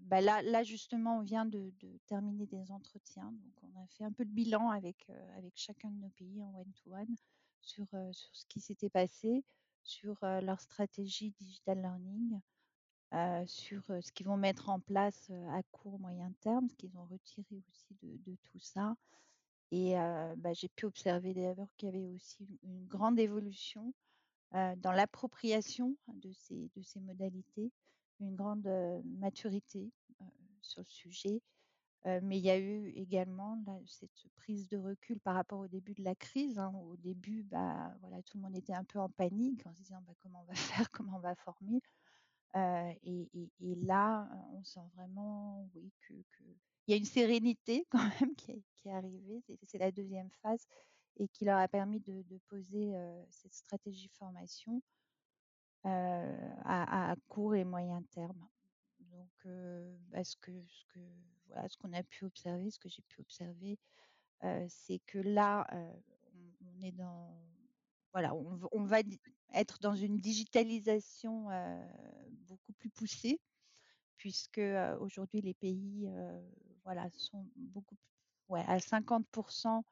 bah 0.06 0.20
là, 0.22 0.62
justement, 0.62 1.18
on 1.18 1.22
vient 1.22 1.44
de, 1.44 1.70
terminer 2.06 2.46
des 2.46 2.70
entretiens. 2.70 3.30
Donc, 3.30 3.62
on 3.62 3.82
a 3.82 3.86
fait 3.88 4.04
un 4.04 4.12
peu 4.12 4.24
de 4.24 4.30
bilan 4.30 4.70
avec, 4.70 5.10
avec 5.36 5.52
chacun 5.54 5.90
de 5.90 6.00
nos 6.00 6.08
pays 6.10 6.42
en 6.42 6.54
one-to-one 6.60 7.14
sur, 7.60 7.86
sur 8.12 8.34
ce 8.34 8.46
qui 8.46 8.60
s'était 8.60 8.88
passé, 8.88 9.44
sur 9.82 10.16
leur 10.22 10.60
stratégie 10.60 11.30
digital 11.38 11.80
learning, 11.80 12.40
sur 13.46 13.82
ce 13.86 14.12
qu'ils 14.12 14.26
vont 14.26 14.36
mettre 14.36 14.70
en 14.70 14.80
place 14.80 15.30
à 15.52 15.62
court, 15.72 15.98
moyen 15.98 16.32
terme, 16.40 16.68
ce 16.68 16.76
qu'ils 16.76 16.96
ont 16.96 17.06
retiré 17.06 17.62
aussi 17.68 17.96
de, 18.02 18.36
tout 18.44 18.58
ça. 18.58 18.96
Et 19.70 19.94
bah, 20.38 20.54
j'ai 20.54 20.68
pu 20.68 20.86
observer 20.86 21.34
d'ailleurs 21.34 21.68
qu'il 21.76 21.88
y 21.88 21.92
avait 21.92 22.14
aussi 22.14 22.46
une, 22.62 22.86
grande 22.86 23.18
évolution 23.18 23.92
dans 24.52 24.92
l'appropriation 24.92 25.96
de 26.08 26.32
ces, 26.32 27.00
modalités 27.00 27.70
une 28.20 28.34
grande 28.34 28.68
maturité 29.04 29.90
sur 30.62 30.82
le 30.82 30.88
sujet. 30.88 31.40
mais 32.04 32.38
il 32.38 32.44
y 32.44 32.50
a 32.50 32.58
eu 32.58 32.88
également 32.90 33.62
cette 33.86 34.26
prise 34.36 34.68
de 34.68 34.78
recul 34.78 35.20
par 35.20 35.34
rapport 35.34 35.60
au 35.60 35.68
début 35.68 35.94
de 35.94 36.02
la 36.02 36.14
crise. 36.14 36.58
Hein. 36.58 36.72
Au 36.74 36.96
début, 36.96 37.42
bah, 37.42 37.94
tout 38.26 38.38
le 38.38 38.42
monde 38.42 38.56
était 38.56 38.74
un 38.74 38.84
peu 38.84 38.98
en 38.98 39.08
panique 39.08 39.66
en 39.66 39.74
se 39.74 39.82
disant 39.82 40.00
bah, 40.06 40.14
comment 40.20 40.40
on 40.42 40.44
va 40.44 40.54
faire, 40.86 40.90
comment 40.90 41.16
on 41.16 41.20
va 41.20 41.34
former? 41.36 41.80
Et, 42.54 43.74
là, 43.82 44.28
on 44.52 44.64
sent 44.64 44.80
vraiment 44.96 45.68
oui, 45.74 45.92
que, 46.08 46.14
il 46.86 46.92
y 46.92 46.94
a 46.94 46.96
une 46.96 47.04
sérénité 47.04 47.86
quand 47.90 48.02
même 48.20 48.34
qui 48.34 48.62
est 48.86 48.92
arrivée. 48.92 49.42
C'est 49.64 49.78
la 49.78 49.92
deuxième 49.92 50.30
phase 50.42 50.66
et 51.18 51.28
qui 51.28 51.44
leur 51.44 51.58
a 51.58 51.68
permis 51.68 52.00
de, 52.00 52.38
poser 52.48 52.94
cette 53.30 53.54
stratégie 53.54 54.08
formation 54.08 54.82
à, 55.84 57.14
court 57.28 57.54
et 57.54 57.64
moyen 57.64 58.02
terme. 58.10 58.46
Donc, 59.00 59.48
bah, 60.10 60.24
ce 60.24 60.36
que, 60.36 60.52
ce 60.66 60.84
que, 60.94 61.00
voilà, 61.48 61.68
ce 61.68 61.76
qu'on 61.76 61.92
a 61.92 62.02
pu 62.02 62.24
observer, 62.24 62.70
ce 62.70 62.78
que 62.78 62.88
j'ai 62.88 63.02
pu 63.02 63.20
observer, 63.20 63.78
c'est 64.68 65.00
que 65.06 65.18
là, 65.18 65.66
on, 66.60 66.82
est 66.82 66.92
dans, 66.92 67.36
voilà, 68.12 68.34
on, 68.34 68.84
va 68.84 69.00
être 69.54 69.78
dans 69.80 69.94
une 69.94 70.18
digitalisation 70.18 71.48
beaucoup 72.46 72.72
plus 72.74 72.90
poussée, 72.90 73.40
puisque 74.16 74.60
aujourd'hui 75.00 75.40
les 75.40 75.54
pays, 75.54 76.08
voilà, 76.84 77.08
sont 77.10 77.46
beaucoup, 77.56 77.96
ouais, 78.48 78.64
à 78.66 78.78
50% 78.78 79.82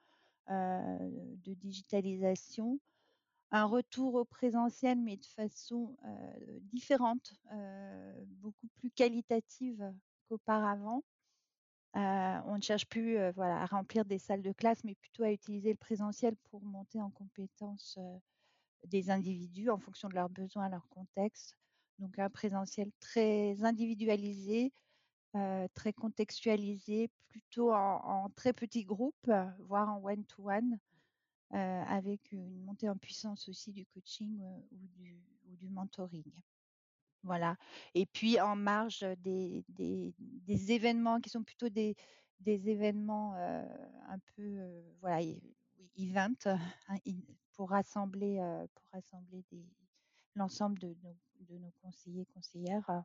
de 0.48 1.54
digitalisation 1.54 2.78
un 3.52 3.64
retour 3.64 4.14
au 4.14 4.24
présentiel, 4.24 4.98
mais 4.98 5.16
de 5.16 5.26
façon 5.26 5.96
différente, 6.72 7.32
beaucoup 8.26 8.68
plus 8.76 8.90
qualitative 8.90 9.92
qu'auparavant. 10.28 11.02
on 11.94 12.56
ne 12.56 12.62
cherche 12.62 12.86
plus 12.86 13.16
voilà, 13.34 13.62
à 13.62 13.66
remplir 13.66 14.04
des 14.04 14.18
salles 14.18 14.42
de 14.42 14.52
classe, 14.52 14.84
mais 14.84 14.94
plutôt 14.94 15.22
à 15.22 15.30
utiliser 15.30 15.70
le 15.70 15.76
présentiel 15.76 16.36
pour 16.50 16.62
monter 16.62 17.00
en 17.00 17.10
compétence 17.10 17.98
des 18.84 19.10
individus 19.10 19.70
en 19.70 19.78
fonction 19.78 20.08
de 20.08 20.14
leurs 20.14 20.28
besoins, 20.28 20.68
leur 20.68 20.88
contexte. 20.88 21.56
Donc 21.98 22.18
un 22.18 22.28
présentiel 22.28 22.90
très 23.00 23.62
individualisé, 23.64 24.72
très 25.74 25.92
contextualisé, 25.92 27.10
plutôt 27.28 27.72
en, 27.72 28.30
très 28.36 28.52
petits 28.52 28.84
groupes, 28.84 29.30
voire 29.60 29.88
en 29.88 30.02
one-to-one, 30.02 30.78
avec 31.50 32.32
une 32.32 32.64
montée 32.64 32.88
en 32.88 32.96
puissance 32.96 33.48
aussi 33.48 33.72
du 33.72 33.86
coaching 33.86 34.40
ou 34.40 34.88
du, 34.96 35.68
mentoring. 35.68 36.32
Voilà. 37.22 37.56
Et 37.94 38.06
puis 38.06 38.40
en 38.40 38.56
marge 38.56 39.04
des, 39.18 39.64
événements 40.48 41.20
qui 41.20 41.28
sont 41.30 41.42
plutôt 41.42 41.68
des, 41.68 41.96
des 42.40 42.68
événements 42.68 43.34
un 43.34 44.18
peu, 44.34 44.58
voilà, 45.00 45.20
event, 45.98 46.34
hein, 46.46 46.96
pour 47.54 47.70
rassembler, 47.70 48.38
pour 48.74 48.84
rassembler 48.92 49.44
l'ensemble 50.34 50.78
de, 50.78 50.94
de, 51.40 51.58
nos 51.58 51.72
conseillers, 51.82 52.26
conseillères, 52.26 53.04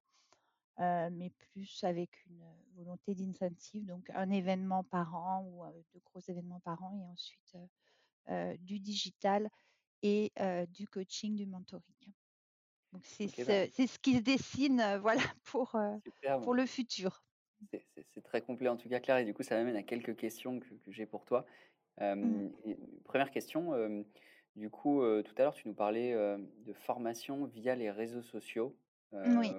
euh, 0.81 1.09
mais 1.11 1.29
plus 1.29 1.83
avec 1.83 2.09
une 2.25 2.43
volonté 2.75 3.13
d'incentive, 3.13 3.85
donc 3.85 4.09
un 4.15 4.31
événement 4.31 4.83
par 4.83 5.13
an 5.13 5.45
ou 5.45 5.63
de 5.93 5.99
gros 6.05 6.21
événements 6.27 6.59
par 6.61 6.81
an, 6.83 6.97
et 6.99 7.05
ensuite 7.05 7.55
euh, 8.29 8.57
du 8.57 8.79
digital 8.79 9.49
et 10.01 10.31
du 10.69 10.87
coaching, 10.87 11.35
du 11.35 11.45
mentoring. 11.45 11.83
Donc 12.93 13.05
c'est 13.05 13.27
bah 13.45 13.67
ce, 13.67 13.85
ce, 13.85 13.99
qui 13.99 14.17
se 14.17 14.21
dessine, 14.21 14.97
voilà, 15.01 15.21
pour, 15.43 15.77
pour 16.41 16.53
le 16.55 16.65
futur. 16.65 17.23
C'est 17.71 18.23
très 18.23 18.41
complet 18.41 18.67
en 18.67 18.75
tout 18.75 18.89
cas, 18.89 18.99
Claire, 18.99 19.17
et 19.17 19.25
du 19.25 19.35
coup 19.35 19.43
ça 19.43 19.55
m'amène 19.55 19.75
à 19.75 19.83
quelques 19.83 20.15
questions 20.15 20.59
que, 20.59 20.73
que 20.73 20.91
j'ai 20.91 21.05
pour 21.05 21.25
toi. 21.25 21.45
Mmh. 21.99 22.49
première 23.03 23.29
question, 23.29 24.03
du 24.55 24.71
coup, 24.71 25.01
tout 25.23 25.33
à 25.37 25.43
l'heure, 25.43 25.53
tu 25.53 25.67
nous 25.67 25.75
parlais 25.75 26.15
de 26.15 26.73
formation 26.73 27.45
via 27.45 27.75
les 27.75 27.91
réseaux 27.91 28.23
sociaux. 28.23 28.75
Oui. 29.11 29.51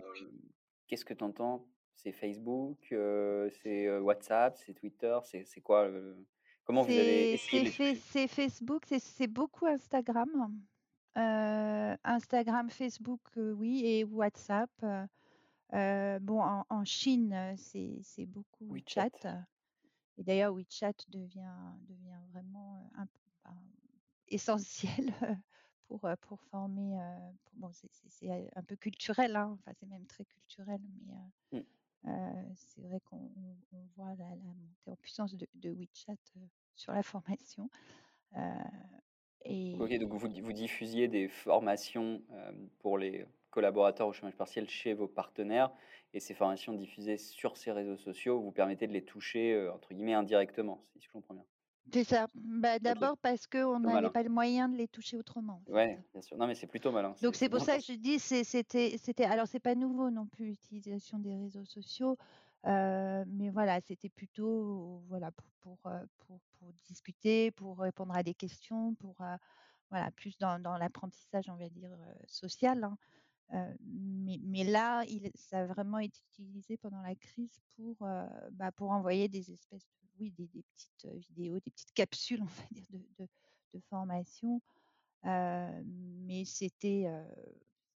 Qu'est-ce 0.93 1.07
que 1.07 1.15
tu 1.15 1.25
entends? 1.25 1.67
C'est 1.95 2.13
Facebook, 2.13 2.77
c'est 3.63 3.99
WhatsApp, 3.99 4.59
c'est 4.59 4.75
Twitter, 4.75 5.19
c'est 5.25 5.63
quoi 5.63 5.91
Comment 6.65 6.83
vous 6.83 6.93
avez 6.93 7.33
essayé 7.33 7.95
C'est 7.95 8.29
Facebook, 8.29 8.85
c'est 8.99 9.27
beaucoup 9.27 9.65
Instagram. 9.65 10.55
Instagram, 11.15 12.69
Facebook, 12.69 13.23
oui, 13.37 13.81
et 13.87 14.05
WhatsApp. 14.05 14.71
bon, 15.71 16.43
en, 16.69 16.85
Chine, 16.85 17.55
c'est 17.57 18.27
beaucoup 18.27 18.67
WeChat. 18.71 19.47
Et 20.19 20.25
d'ailleurs, 20.25 20.53
WeChat 20.53 20.93
devient, 21.09 21.57
devient 21.89 22.21
vraiment 22.35 22.91
un, 22.99 23.07
essentiel 24.29 25.15
pour, 25.99 26.11
pour 26.23 26.41
former. 26.43 26.99
bon, 27.55 27.71
c'est 27.73 28.31
un 28.57 28.63
peu 28.63 28.77
culturel, 28.77 29.37
hein, 29.37 29.57
enfin, 29.59 29.73
c'est 29.79 29.87
même 29.87 30.07
très 30.07 30.25
culturel, 30.25 30.81
mais 31.07 31.59
mmh. 31.59 32.55
c'est 32.57 32.83
vrai 32.83 33.01
qu'on 33.01 33.31
voit 33.97 34.15
la, 34.19 34.29
montée 34.37 34.91
en 34.91 34.97
puissance 34.97 35.35
de, 35.37 35.47
de 35.55 35.71
WeChat 35.71 36.17
sur 36.75 36.93
la 36.93 37.03
formation. 37.03 37.69
et... 39.45 39.77
Ok, 39.79 39.99
donc 39.99 40.13
vous, 40.15 40.29
vous 40.43 40.53
diffusiez 40.53 41.09
des 41.09 41.29
formations 41.29 42.23
pour 42.79 42.97
les 42.99 43.27
collaborateurs 43.51 44.09
au 44.09 44.13
chômage 44.13 44.37
partiel 44.37 44.69
chez 44.69 44.95
vos 44.95 45.09
partenaires 45.09 45.71
et 46.15 46.21
ces 46.21 46.33
formations 46.33 46.73
diffusées 46.73 47.19
sur 47.19 47.59
ces 47.59 47.71
réseaux 47.71 47.99
sociaux 47.99 48.41
vous 48.41 48.51
permettez 48.51 48.87
de 48.87 48.93
les 48.93 49.05
toucher 49.05 49.69
entre 49.69 49.93
guillemets 49.93 50.15
indirectement, 50.15 50.83
si 50.97 51.05
je 51.05 51.11
comprends 51.11 51.35
bien. 51.35 51.45
C'est 51.93 52.05
ça. 52.05 52.27
Bah, 52.35 52.79
D'abord 52.79 53.17
parce 53.19 53.47
qu'on 53.47 53.81
n'avait 53.81 54.11
pas 54.11 54.23
le 54.23 54.29
moyen 54.29 54.69
de 54.69 54.77
les 54.77 54.89
toucher 54.89 55.17
autrement. 55.17 55.63
Oui, 55.69 55.97
bien 56.13 56.23
sûr. 56.23 56.37
Non, 56.37 56.47
mais 56.47 56.55
c'est 56.55 56.67
plutôt 56.67 56.93
malin. 56.93 57.15
Donc 57.23 57.35
c'est 57.35 57.49
pour 57.49 57.61
ça 57.61 57.77
que 57.79 57.85
je 57.85 57.93
dis, 57.95 58.19
c'était, 58.19 58.97
c'était. 58.99 59.25
Alors 59.25 59.47
c'est 59.47 59.61
pas 59.61 59.75
nouveau 59.75 60.11
non 60.11 60.27
plus 60.27 60.47
l'utilisation 60.47 61.19
des 61.19 61.35
réseaux 61.35 61.65
sociaux, 61.65 62.17
euh, 62.67 63.25
mais 63.27 63.51
voilà, 63.51 63.81
c'était 63.81 64.09
plutôt 64.09 65.03
voilà 65.09 65.31
pour 65.33 65.47
pour, 65.61 65.79
euh, 65.87 65.99
pour 66.27 66.41
pour, 66.59 66.73
discuter, 66.85 67.51
pour 67.51 67.79
répondre 67.79 68.17
à 68.17 68.23
des 68.23 68.35
questions, 68.35 68.95
pour 68.95 69.17
euh, 69.21 69.37
voilà 69.91 70.11
plus 70.13 70.39
dans, 70.39 70.61
dans 70.61 70.77
l'apprentissage, 70.77 71.49
on 71.49 71.57
va 71.57 71.69
dire 71.69 71.91
social. 72.27 72.85
Hein. 72.85 72.97
Mais, 73.85 74.39
mais, 74.43 74.65
là, 74.65 75.05
il, 75.09 75.31
ça 75.35 75.61
a 75.61 75.67
vraiment 75.67 75.99
été 75.99 76.19
utilisé 76.31 76.77
pendant 76.77 77.03
la 77.03 77.15
crise 77.15 77.61
pour, 77.77 77.97
bah, 78.53 78.73
pour 78.73 78.91
envoyer 78.91 79.29
des 79.29 79.53
espèces 79.53 79.85
de 79.85 80.03
oui, 80.21 80.31
des, 80.31 80.47
petites 80.47 81.07
vidéos, 81.29 81.59
des 81.61 81.71
petites 81.71 81.93
capsules, 81.93 82.41
on 82.43 82.47
va 82.47 82.63
dire, 82.71 82.87
de, 83.19 83.27
de, 83.75 83.81
formation. 83.89 84.61
mais 85.25 86.45
c'était, 86.45 87.07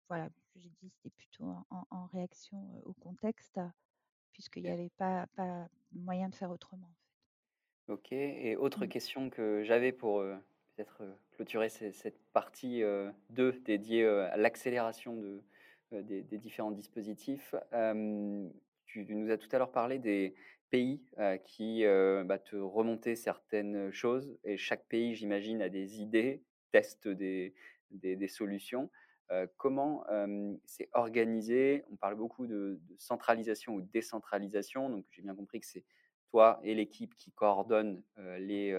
voilà, 0.08 0.28
j'ai 0.56 0.70
dit, 0.70 0.90
c'était 0.90 1.14
plutôt 1.16 1.54
en, 1.70 2.06
réaction 2.06 2.82
au 2.84 2.92
contexte, 2.94 3.60
puisqu'il 4.32 4.64
n'y 4.64 4.70
avait 4.70 4.92
pas, 4.96 5.26
pas 5.36 5.68
moyen 5.92 6.28
de 6.28 6.34
faire 6.34 6.50
autrement. 6.50 6.86
En 6.86 6.94
fait. 6.94 7.92
Ok, 7.92 8.12
et 8.12 8.56
autre 8.56 8.86
mmh. 8.86 8.88
question 8.88 9.30
que 9.30 9.62
j'avais 9.64 9.92
pour 9.92 10.22
peut-être 10.76 11.02
clôturer 11.32 11.68
cette 11.68 12.18
partie 12.32 12.82
2 13.30 13.52
dédiée 13.64 14.06
à 14.06 14.36
l'accélération 14.36 15.16
de, 15.16 15.42
des, 16.02 16.38
différents 16.38 16.70
dispositifs. 16.70 17.54
tu 18.86 19.04
nous 19.08 19.30
as 19.30 19.38
tout 19.38 19.48
à 19.52 19.58
l'heure 19.58 19.72
parlé 19.72 19.98
des, 19.98 20.34
pays 20.70 21.00
qui 21.44 21.84
bah, 21.84 22.38
te 22.38 22.56
remontaient 22.56 23.16
certaines 23.16 23.90
choses 23.92 24.36
et 24.44 24.56
chaque 24.56 24.84
pays, 24.86 25.14
j'imagine, 25.14 25.62
a 25.62 25.68
des 25.68 26.00
idées, 26.00 26.42
teste 26.72 27.08
des, 27.08 27.54
des, 27.90 28.28
solutions. 28.28 28.90
comment 29.56 30.04
c'est 30.64 30.88
organisé? 30.92 31.84
On 31.90 31.96
parle 31.96 32.16
beaucoup 32.16 32.46
de, 32.46 32.80
centralisation 32.98 33.74
ou 33.74 33.80
décentralisation, 33.80 34.90
donc 34.90 35.04
j'ai 35.10 35.22
bien 35.22 35.34
compris 35.34 35.60
que 35.60 35.66
c'est 35.66 35.84
toi 36.30 36.58
et 36.64 36.74
l'équipe 36.74 37.14
qui 37.14 37.30
coordonne 37.30 38.02
les, 38.38 38.72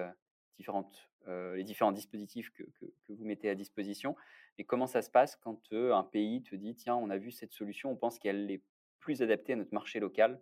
différentes, 0.58 1.10
les 1.28 1.64
différents 1.64 1.92
dispositifs 1.92 2.52
que, 2.52 2.64
vous 3.10 3.26
mettez 3.26 3.50
à 3.50 3.56
disposition. 3.56 4.16
Et 4.58 4.64
comment 4.64 4.88
ça 4.88 5.02
se 5.02 5.10
passe 5.10 5.36
quand 5.36 5.60
un 5.72 6.04
pays 6.04 6.42
te 6.42 6.56
dit, 6.56 6.76
tiens, 6.76 6.96
on 6.96 7.10
a 7.10 7.18
vu 7.18 7.32
cette 7.32 7.52
solution, 7.52 7.92
on 7.92 7.96
pense 7.96 8.18
qu'elle 8.20 8.50
est 8.50 8.62
plus 9.00 9.22
adaptée 9.22 9.54
à 9.54 9.56
notre 9.56 9.74
marché 9.74 10.00
local 10.00 10.42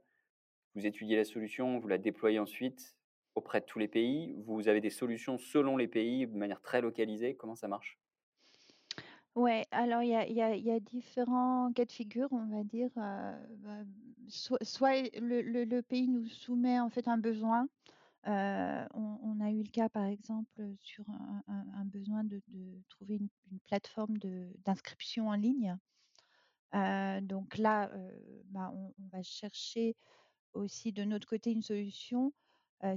vous 0.75 0.85
étudiez 0.85 1.15
la 1.15 1.23
solution, 1.23 1.79
vous 1.79 1.87
la 1.87 1.97
déployez 1.97 2.37
ensuite 2.37 2.95
auprès 3.33 3.61
de 3.61 3.65
tous 3.65 3.79
les 3.79 3.87
pays. 3.87 4.35
Vous 4.45 4.67
avez 4.67 4.81
des 4.81 4.89
solutions 4.89 5.37
selon 5.37 5.77
les 5.77 5.87
pays 5.87 6.27
de 6.27 6.37
manière 6.37 6.61
très 6.61 6.81
localisée. 6.81 7.35
Comment 7.35 7.55
ça 7.55 7.67
marche? 7.67 7.97
Ouais, 9.35 9.65
alors 9.71 10.01
il 10.01 10.09
y 10.09 10.71
a, 10.71 10.79
différents 10.79 11.71
cas 11.73 11.85
de 11.85 11.91
figure, 11.91 12.29
on 12.31 12.45
va 12.45 12.63
dire. 12.63 12.89
Euh, 12.97 13.37
bah, 13.57 13.83
soit, 14.27 15.09
le, 15.13 15.81
pays 15.81 16.07
nous 16.07 16.25
soumet 16.27 16.79
en 16.79 16.89
fait 16.89 17.07
un 17.07 17.17
besoin. 17.17 17.67
Euh, 18.27 18.85
on, 18.93 19.39
a 19.39 19.51
eu 19.51 19.61
le 19.61 19.69
cas, 19.69 19.89
par 19.89 20.05
exemple, 20.05 20.73
sur 20.79 21.05
un, 21.47 21.85
besoin 21.85 22.23
de, 22.23 22.41
trouver 22.89 23.15
une, 23.15 23.59
plateforme 23.65 24.17
d'inscription 24.65 25.29
en 25.29 25.35
ligne. 25.35 25.77
Euh, 26.73 27.21
donc 27.21 27.57
là, 27.57 27.91
bah, 28.45 28.71
on, 28.73 29.07
va 29.11 29.21
chercher 29.21 29.95
aussi 30.53 30.91
de 30.91 31.03
notre 31.03 31.27
côté 31.27 31.51
une 31.51 31.61
solution 31.61 32.33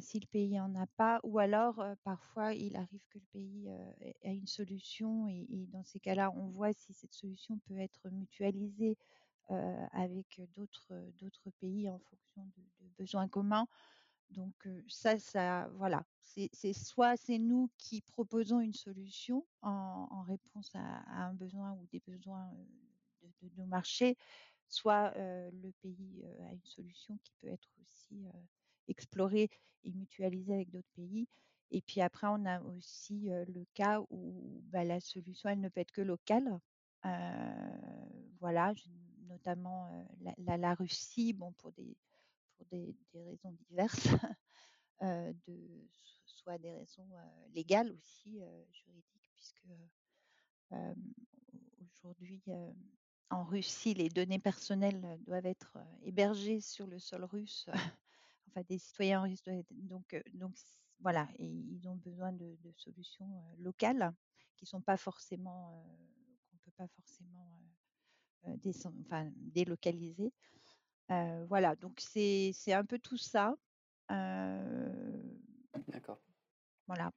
si 0.00 0.18
le 0.18 0.26
pays 0.26 0.56
n'en 0.56 0.74
a 0.74 0.86
pas, 0.96 1.20
ou 1.22 1.38
alors 1.38 1.82
parfois 2.04 2.52
il 2.52 2.76
arrive 2.76 3.06
que 3.08 3.18
le 3.18 3.24
pays 3.32 3.68
ait 4.22 4.36
une 4.36 4.46
solution 4.46 5.28
et, 5.28 5.66
dans 5.72 5.84
ces 5.84 6.00
cas-là, 6.00 6.30
on 6.36 6.48
voit 6.48 6.72
si 6.72 6.92
cette 6.92 7.14
solution 7.14 7.58
peut 7.66 7.78
être 7.78 8.10
mutualisée 8.10 8.96
avec 9.92 10.40
d'autres 10.56 11.50
pays 11.60 11.88
en 11.88 11.98
fonction 11.98 12.44
de, 12.56 12.88
besoins 12.98 13.28
communs. 13.28 13.66
Donc 14.30 14.68
ça, 14.88 15.18
ça, 15.18 15.68
voilà, 15.74 16.04
c'est 16.22 16.72
soit 16.72 17.16
c'est 17.16 17.38
nous 17.38 17.70
qui 17.78 18.02
proposons 18.02 18.60
une 18.60 18.74
solution 18.74 19.46
en, 19.62 20.22
réponse 20.22 20.70
à, 20.74 21.24
un 21.24 21.32
besoin 21.32 21.72
ou 21.72 21.86
des 21.90 22.00
besoins 22.00 22.50
de, 23.42 23.48
nos 23.56 23.66
marchés, 23.66 24.16
soit 24.68 25.12
le 25.16 25.72
pays 25.82 26.22
a 26.48 26.52
une 26.52 26.64
solution 26.64 27.18
qui 27.24 27.32
peut 27.40 27.48
être 27.48 27.68
aussi 27.80 28.26
explorée 28.86 29.50
et 29.84 29.92
mutualisée 29.92 30.54
avec 30.54 30.70
d'autres 30.70 30.92
pays. 30.94 31.26
Et 31.70 31.80
puis 31.82 32.00
après, 32.00 32.26
on 32.26 32.44
a 32.46 32.60
aussi 32.62 33.28
le 33.28 33.64
cas 33.74 34.00
où 34.10 34.62
bah, 34.70 34.84
la 34.84 35.00
solution, 35.00 35.50
elle 35.50 35.60
ne 35.60 35.68
peut 35.68 35.80
être 35.80 35.92
que 35.92 36.02
locale. 36.02 36.60
voilà, 38.40 38.74
notamment 39.28 40.06
la, 40.38 40.74
Russie, 40.74 41.32
bon, 41.32 41.52
pour 41.52 41.72
des, 41.72 41.96
pour 42.58 42.66
des, 42.66 42.94
raisons 43.14 43.52
diverses, 43.70 44.08
de, 45.00 45.88
soit 46.26 46.58
des 46.58 46.72
raisons 46.72 47.08
légales 47.54 47.92
aussi, 47.92 48.40
juridiques, 48.70 49.30
puisque 49.32 49.64
aujourd'hui, 51.92 52.42
en 53.30 53.44
Russie, 53.44 53.94
les 53.94 54.08
données 54.08 54.38
personnelles 54.38 55.04
euh, 55.04 55.16
doivent 55.18 55.46
être 55.46 55.76
euh, 55.76 55.84
hébergées 56.02 56.60
sur 56.60 56.86
le 56.86 56.98
sol 56.98 57.24
russe, 57.24 57.68
enfin 58.48 58.62
des 58.68 58.78
citoyens 58.78 59.20
russes. 59.20 59.42
Donc, 59.70 60.14
euh, 60.14 60.22
donc 60.34 60.54
voilà, 61.00 61.28
et 61.38 61.46
ils 61.46 61.88
ont 61.88 61.96
besoin 61.96 62.32
de, 62.32 62.56
solutions 62.76 63.42
locales 63.58 64.12
qui 64.56 64.66
sont 64.66 64.80
pas 64.80 64.96
forcément, 64.96 65.84
qu'on 66.50 66.56
peut 66.58 66.76
pas 66.76 66.88
forcément 66.88 67.60
délocaliser. 69.36 70.32
Voilà, 71.08 71.76
donc 71.76 72.00
c'est 72.00 72.52
un 72.72 72.84
peu 72.84 72.98
tout 72.98 73.16
ça. 73.16 73.54
D'accord. 75.88 76.18
voilà. 76.86 77.12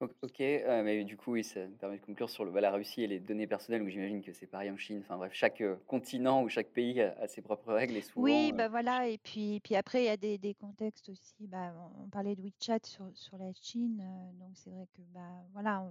OK, 0.00 0.40
heu, 0.40 0.82
mais 0.82 1.04
du 1.04 1.16
coup, 1.16 1.32
oui, 1.32 1.44
ça 1.44 1.66
me 1.68 1.76
permet 1.76 1.96
de 1.98 2.02
conclure 2.04 2.28
sur 2.28 2.44
le 2.44 2.50
bah, 2.50 2.60
la 2.60 2.72
Russie 2.72 3.02
et 3.02 3.06
les 3.06 3.20
données 3.20 3.46
personnelles 3.46 3.82
où 3.82 3.88
j'imagine 3.88 4.20
que 4.22 4.32
c'est 4.32 4.46
pareil 4.48 4.70
en 4.70 4.76
Chine. 4.76 4.98
Enfin 5.00 5.16
bref, 5.16 5.32
chaque, 5.32 5.62
continent 5.86 6.42
ou 6.42 6.48
chaque 6.48 6.72
pays 6.72 7.00
a 7.00 7.12
a 7.20 7.28
ses 7.28 7.40
propres 7.42 7.72
règles 7.72 7.96
et 7.96 8.02
Oui, 8.16 8.52
souvent, 8.52 8.54
heu 8.58 8.64
bah, 8.64 8.68
voilà 8.68 9.08
et 9.08 9.18
puis 9.18 9.60
puis 9.60 9.74
après 9.76 10.02
il 10.02 10.06
y 10.06 10.08
a 10.08 10.16
des 10.16 10.38
des 10.38 10.54
contextes 10.54 11.08
aussi, 11.08 11.46
bah, 11.46 11.74
on 11.96 12.04
on 12.04 12.08
parlait 12.10 12.36
de 12.36 12.42
WeChat 12.42 12.80
sur 12.84 13.10
sur 13.16 13.36
la 13.38 13.52
Chine, 13.54 13.98
donc 14.38 14.56
c'est 14.56 14.70
vrai 14.70 14.86
que, 14.94 15.02
bah, 15.02 15.44
voilà, 15.52 15.90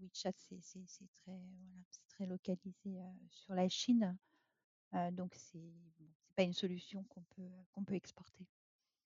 WeChat 0.00 0.32
c'est 0.36 0.60
très 1.14 1.26
voilà, 1.26 1.82
très 2.08 2.26
localisé, 2.26 2.98
sur 3.30 3.54
la 3.54 3.68
Chine, 3.68 4.16
donc 5.12 5.34
c'est 5.36 5.58
bon, 5.98 6.06
c'est 6.30 6.36
pas 6.36 6.42
une 6.44 6.52
solution 6.54 7.02
qu'on 7.04 7.22
peut 7.24 7.50
qu'on 7.72 7.84
peut 7.84 7.94
exporter. 7.94 8.46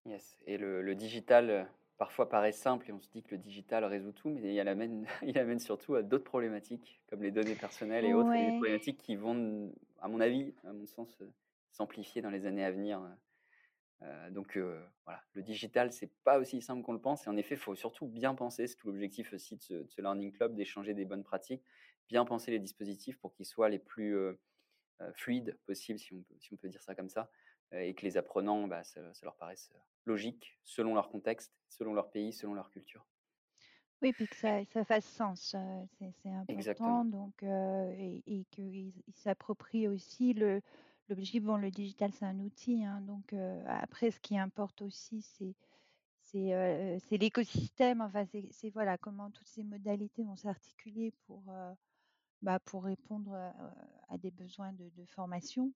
Yes 0.07 0.37
et 0.47 0.59
le 0.59 0.83
le 0.83 0.95
digital, 0.95 1.51
heu, 1.51 1.65
parfois 1.99 2.29
paraît 2.29 2.53
simple 2.53 2.89
et 2.91 2.93
on 2.93 3.01
se 3.01 3.09
dit 3.11 3.23
que 3.23 3.31
le 3.33 3.39
digital 3.39 3.85
résout 3.85 4.13
tout, 4.13 4.29
mais 4.29 4.55
il 4.55 4.61
amène 4.69 5.07
il 5.23 5.39
amène 5.39 5.59
surtout 5.59 5.95
à 5.95 6.03
d'autres 6.03 6.25
problématiques, 6.25 7.03
comme 7.09 7.23
les 7.23 7.31
données 7.31 7.57
personnelles 7.57 8.05
et 8.05 8.13
autres 8.15 8.31
et 8.35 8.45
des 8.45 8.53
problématiques 8.53 8.99
qui 8.99 9.17
vont, 9.17 9.73
à 10.01 10.09
mon 10.09 10.21
avis, 10.21 10.55
à 10.65 10.73
mon 10.73 10.85
sens, 10.87 11.21
heu, 11.23 11.33
s'amplifier 11.71 12.21
dans 12.23 12.31
les 12.31 12.45
années 12.47 12.65
à 12.65 12.71
venir, 12.71 13.01
donc 14.31 14.59
voilà, 15.05 15.23
le 15.33 15.43
digital, 15.43 15.93
c'est 15.93 16.13
pas 16.25 16.39
aussi 16.39 16.61
simple 16.63 16.83
qu'on 16.83 16.93
le 16.93 17.01
pense 17.01 17.27
et 17.27 17.31
en 17.31 17.37
effet, 17.37 17.55
il 17.55 17.59
faut 17.61 17.75
surtout 17.75 18.07
bien 18.07 18.35
penser, 18.35 18.67
c'est 18.67 18.77
tout 18.77 18.89
l'objectif 18.89 19.33
aussi 19.33 19.57
de 19.57 19.63
ce 19.63 19.75
de 19.75 19.89
ce 19.89 20.01
learning 20.01 20.33
club, 20.33 20.55
d'échanger 20.55 20.95
des 20.95 21.05
bonnes 21.05 21.25
pratiques, 21.25 21.63
bien 22.09 22.25
penser 22.25 22.51
les 22.51 22.59
dispositifs 22.59 23.19
pour 23.19 23.33
qu'ils 23.35 23.47
soient 23.47 23.69
les 23.69 23.79
plus, 23.79 24.17
fluide 25.15 25.59
possible, 25.67 25.99
si 25.99 26.15
on 26.15 26.23
peut 26.23 26.35
si 26.39 26.53
on 26.53 26.57
peut 26.57 26.69
dire 26.69 26.83
ça 26.83 26.95
comme 26.95 27.09
ça, 27.09 27.31
heu 27.73 27.81
et 27.83 27.95
que 27.95 28.03
les 28.07 28.17
apprenants, 28.17 28.69
bah, 28.69 28.85
ça 28.85 29.13
ça 29.15 29.27
leur 29.27 29.37
paraisse, 29.37 29.71
heu, 29.75 29.79
logique 30.05 30.59
selon 30.65 30.95
leur 30.95 31.09
contexte, 31.11 31.57
selon 31.69 31.95
leur 31.95 32.11
pays, 32.11 32.33
selon 32.33 32.55
leur 32.55 32.71
culture. 32.71 33.07
Oui, 34.03 34.13
puis 34.13 34.29
que 34.29 34.37
ça 34.37 34.65
ça 34.67 34.85
fasse 34.85 35.05
sens, 35.07 35.57
c'est 36.23 36.31
important 36.31 36.49
Exactement. 36.49 37.05
donc 37.05 37.43
et 37.43 38.23
et 38.27 38.45
qu'ils 38.51 38.93
ils 39.07 39.15
s'approprient 39.15 39.89
aussi 39.89 40.35
le 40.35 40.61
l'objectif 41.09 41.43
bon, 41.45 41.57
le 41.57 41.71
digital, 41.71 42.13
c'est 42.13 42.25
un 42.25 42.39
outil, 42.41 42.85
hein, 42.85 43.01
donc 43.03 43.33
après 43.67 44.11
ce 44.11 44.21
qui 44.21 44.39
importe 44.39 44.83
aussi, 44.83 45.23
c'est 45.23 45.55
c'est, 46.23 47.19
l'écosystème, 47.19 48.01
enfin, 48.03 48.25
c'est 48.51 48.71
voilà, 48.71 48.99
comment 48.99 49.31
toutes 49.31 49.49
ces 49.49 49.65
modalités 49.65 50.25
vont 50.25 50.37
s'articuler 50.37 51.13
pour, 51.27 51.45
bah, 52.43 52.59
pour 52.61 52.85
répondre, 52.85 53.35
à 54.09 54.19
des 54.19 54.31
besoins 54.31 54.73
de 54.73 55.05
formation, 55.07 55.73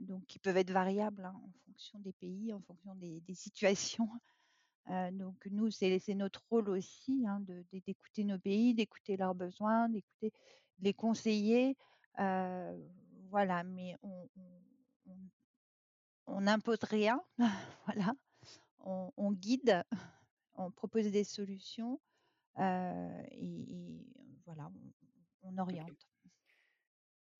donc 0.00 0.24
qui 0.26 0.38
peuvent 0.38 0.56
être 0.56 0.70
variables, 0.70 1.24
hein, 1.24 1.40
en 1.44 1.52
fonction 1.66 1.98
des 2.00 2.12
pays, 2.12 2.52
en 2.52 2.60
fonction 2.60 2.94
des 2.94 3.34
situations. 3.34 4.08
Donc 5.12 5.46
nous, 5.50 5.70
c'est 5.70 6.14
notre 6.14 6.42
rôle 6.50 6.68
aussi, 6.70 7.24
hein, 7.26 7.44
d'écouter 7.86 8.24
nos 8.24 8.38
pays, 8.38 8.74
d'écouter 8.74 9.16
leurs 9.16 9.34
besoins, 9.34 9.88
d'écouter 9.88 10.32
les 10.80 10.94
conseiller, 10.94 11.76
heu, 12.18 12.90
voilà, 13.28 13.62
mais 13.62 13.96
on 16.26 16.40
n'impose 16.40 16.82
rien, 16.82 17.22
voilà. 17.86 18.14
On 18.82 19.32
guide, 19.32 19.84
on 20.54 20.70
propose 20.70 21.10
des 21.10 21.24
solutions, 21.24 22.00
et 22.58 24.06
voilà, 24.46 24.70
on 25.42 25.52
OK. 25.52 25.60
oriente. 25.60 26.08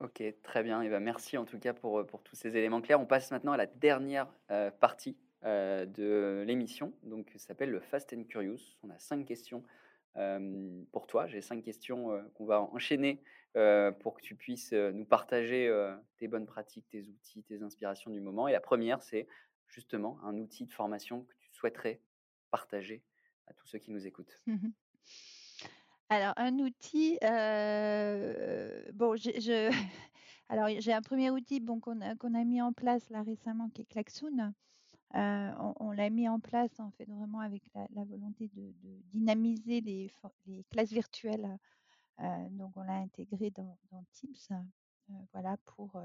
OK, 0.00 0.22
très 0.42 0.62
bien 0.62 0.80
et 0.80 0.88
bah, 0.88 1.00
merci 1.00 1.36
en 1.36 1.44
tout 1.44 1.58
cas 1.58 1.74
pour, 1.74 2.06
pour 2.06 2.22
tous 2.22 2.34
ces 2.34 2.56
éléments 2.56 2.80
clairs. 2.80 3.00
On 3.00 3.06
passe 3.06 3.30
maintenant 3.30 3.52
à 3.52 3.56
la 3.56 3.66
dernière, 3.66 4.32
partie, 4.80 5.18
de 5.42 6.44
l'émission, 6.46 6.92
donc 7.02 7.30
ça 7.32 7.48
s'appelle 7.48 7.70
le 7.70 7.80
Fast 7.80 8.12
and 8.12 8.24
Curious. 8.24 8.76
On 8.82 8.90
a 8.90 8.98
5 8.98 9.24
questions, 9.24 9.62
pour 10.92 11.06
toi. 11.06 11.26
J'ai 11.26 11.40
5 11.40 11.62
questions, 11.62 12.22
qu'on 12.34 12.44
va 12.44 12.60
enchaîner, 12.60 13.22
pour 14.00 14.14
que 14.14 14.22
tu 14.22 14.34
puisses, 14.34 14.72
nous 14.72 15.06
partager, 15.06 15.70
tes 16.18 16.28
bonnes 16.28 16.46
pratiques, 16.46 16.88
tes 16.90 17.08
outils, 17.08 17.42
tes 17.42 17.62
inspirations 17.62 18.10
du 18.10 18.20
moment 18.20 18.48
et 18.48 18.52
la 18.52 18.60
première, 18.60 19.02
c'est 19.02 19.26
justement 19.66 20.18
un 20.24 20.36
outil 20.36 20.66
de 20.66 20.72
formation 20.72 21.24
que 21.24 21.34
tu 21.38 21.50
souhaiterais 21.52 22.00
partager 22.50 23.02
à 23.46 23.54
tous 23.54 23.66
ceux 23.66 23.78
qui 23.78 23.90
nous 23.92 24.06
écoutent. 24.06 24.42
Alors 26.11 26.35
un 26.37 26.59
outil, 26.59 27.18
heu, 27.23 28.90
bon 28.92 29.14
alors 30.49 30.68
j'ai 30.81 30.92
un 30.92 31.03
premier 31.03 31.31
outil 31.31 31.61
bon 31.61 31.79
qu'on 31.81 32.01
a 32.01 32.14
a 32.14 32.44
mis 32.44 32.61
en 32.61 32.73
place 32.73 33.09
là 33.11 33.23
récemment 33.23 33.68
qui 33.70 33.83
est 33.83 33.85
Klaxoon. 33.85 34.53
Heu, 35.16 35.53
on 35.81 35.92
l'a 35.92 36.11
mis 36.11 36.29
en 36.29 36.40
place 36.40 36.81
en 36.81 36.90
fait 36.92 37.07
vraiment 37.07 37.40
avec 37.40 37.62
la 37.75 38.05
volonté 38.05 38.49
de 38.55 38.73
dynamiser 39.12 39.81
les 39.83 40.11
classes 40.70 40.92
virtuelles, 40.92 41.59
heu, 42.20 42.49
donc 42.53 42.77
on 42.77 42.83
l'a 42.83 42.94
intégré 42.96 43.51
dans 43.51 43.79
Teams, 44.12 44.64
voilà 45.33 45.57
pour, 45.66 46.01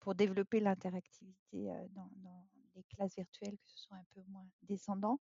pour 0.00 0.14
développer 0.14 0.60
l'interactivité, 0.60 1.72
dans 1.90 2.10
les 2.76 2.84
classes 2.84 3.16
virtuelles, 3.16 3.56
que 3.58 3.70
ce 3.70 3.78
soit 3.78 3.96
un 3.98 4.04
peu 4.14 4.22
moins 4.28 4.46
descendant. 4.62 5.18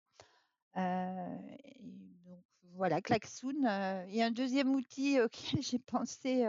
Et 0.76 2.20
donc 2.26 2.44
voilà, 2.76 3.02
Klaxoon, 3.02 3.66
heu 3.66 4.06
et 4.10 4.24
un 4.24 4.32
deuxième 4.32 4.74
outil 4.74 5.20
auquel 5.22 5.62
j'ai 5.62 5.80
pensé, 5.80 6.46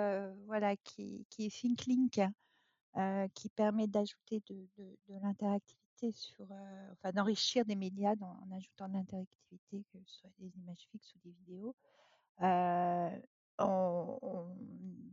voilà, 0.46 0.76
qui 0.76 1.26
est 1.38 1.50
ThinkLink, 1.50 2.20
qui 3.34 3.48
permet 3.50 3.86
d'ajouter 3.86 4.42
de 4.48 4.66
l'interactivité 5.08 6.12
sur, 6.12 6.46
enfin 6.92 7.12
d'enrichir 7.12 7.64
des 7.64 7.76
médias 7.76 8.14
en 8.20 8.50
ajoutant 8.56 8.88
de 8.88 8.94
l'interactivité, 8.94 9.84
que 9.92 9.98
ce 10.04 10.20
soit 10.20 10.30
des 10.38 10.50
images 10.56 10.88
fixes 10.90 11.14
ou 11.14 11.18
des 11.24 11.32
vidéos. 11.32 11.74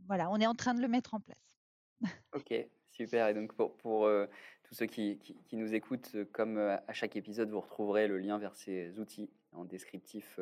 Voilà, 0.06 0.30
on 0.30 0.40
est 0.40 0.46
en 0.46 0.54
train 0.54 0.74
de 0.74 0.80
le 0.80 0.88
mettre 0.88 1.14
en 1.14 1.20
place. 1.20 1.60
OK, 2.32 2.52
super 3.00 3.28
et 3.28 3.34
donc 3.34 3.54
pour 3.54 4.06
heu, 4.06 4.28
tous 4.64 4.74
ceux 4.74 4.84
qui 4.84 5.18
nous 5.52 5.74
écoutent, 5.74 6.14
heu, 6.14 6.26
comme, 6.26 6.58
heu, 6.58 6.76
à 6.86 6.92
chaque 6.92 7.16
épisode, 7.16 7.48
vous 7.48 7.60
retrouverez 7.60 8.06
le 8.08 8.18
lien 8.18 8.36
vers 8.36 8.54
ces 8.54 8.98
outils 8.98 9.30
en 9.52 9.64
descriptif, 9.64 10.38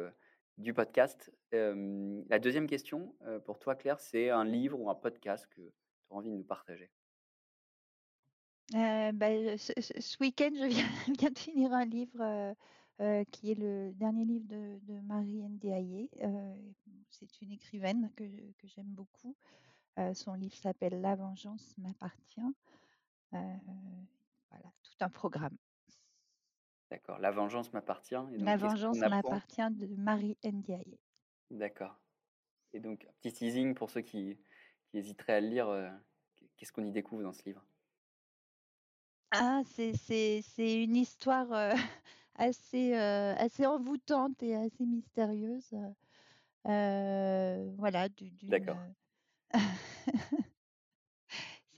du 0.59 0.75
podcast. 0.75 1.33
La 1.53 2.38
deuxième 2.40 2.66
question, 2.66 3.14
pour 3.44 3.61
toi 3.61 3.77
Claire, 3.77 4.01
c'est 4.01 4.31
un 4.31 4.44
livre 4.44 4.81
ou 4.81 4.90
un 4.90 4.97
podcast 4.97 5.47
que 5.47 5.61
tu 5.61 5.71
as 6.11 6.14
envie 6.16 6.31
de 6.31 6.35
nous 6.35 6.42
partager? 6.42 6.90
Bah, 8.73 9.29
ce 9.57 10.16
week-end, 10.21 10.51
je 10.55 10.66
viens 11.16 11.31
de 11.31 11.38
finir 11.38 11.73
un 11.73 11.85
livre, 11.85 12.55
qui 13.31 13.53
est 13.53 13.59
le 13.59 13.92
dernier 13.94 14.25
livre 14.25 14.49
de 14.49 14.81
de 14.83 15.01
Marie 15.03 15.42
Ndiaye. 15.49 16.11
Heu, 16.23 16.75
c'est 17.09 17.40
une 17.40 17.53
écrivaine 17.53 18.11
que 18.16 18.25
j'aime 18.66 18.90
beaucoup. 18.90 19.37
Heu, 19.99 20.15
son 20.15 20.35
livre 20.35 20.57
s'appelle 20.57 21.01
«La 21.03 21.15
vengeance 21.17 21.75
m'appartient». 21.79 22.41
Heu, 23.35 23.39
voilà, 24.51 24.73
tout 24.83 24.93
un 25.01 25.11
programme. 25.11 25.57
D'accord, 26.91 27.19
«La 27.19 27.31
vengeance 27.31 27.73
m'appartient» 27.73 28.15
«La 28.39 28.57
vengeance 28.57 29.05
m'appartient» 29.05 29.71
de 29.71 29.87
Marie 29.97 30.39
Ndiaye. 30.43 30.99
D'accord 31.51 32.01
et 32.75 32.81
donc 32.81 33.07
un 33.07 33.13
petit 33.23 33.33
teasing 33.35 33.75
pour 33.75 33.91
ceux 33.91 34.03
qui 34.03 34.39
qui 34.89 34.99
hésiteraient 34.99 35.35
à 35.35 35.41
le 35.43 35.49
lire, 35.49 36.01
qu'est 36.37 36.51
qu'est-ce 36.57 36.73
qu'on 36.73 36.85
y 36.85 36.93
découvre 36.93 37.23
dans 37.25 37.33
ce 37.35 37.45
livre? 37.45 37.67
Ah, 39.31 39.63
c'est 39.67 40.83
une 40.85 40.97
histoire, 40.97 41.49
assez, 42.35 42.95
assez 42.95 43.67
envoûtante 43.67 44.43
et 44.43 44.55
assez 44.57 44.87
mystérieuse, 44.87 45.75
voilà, 46.65 48.09
d'u 48.09 48.31
d'une, 48.31 48.95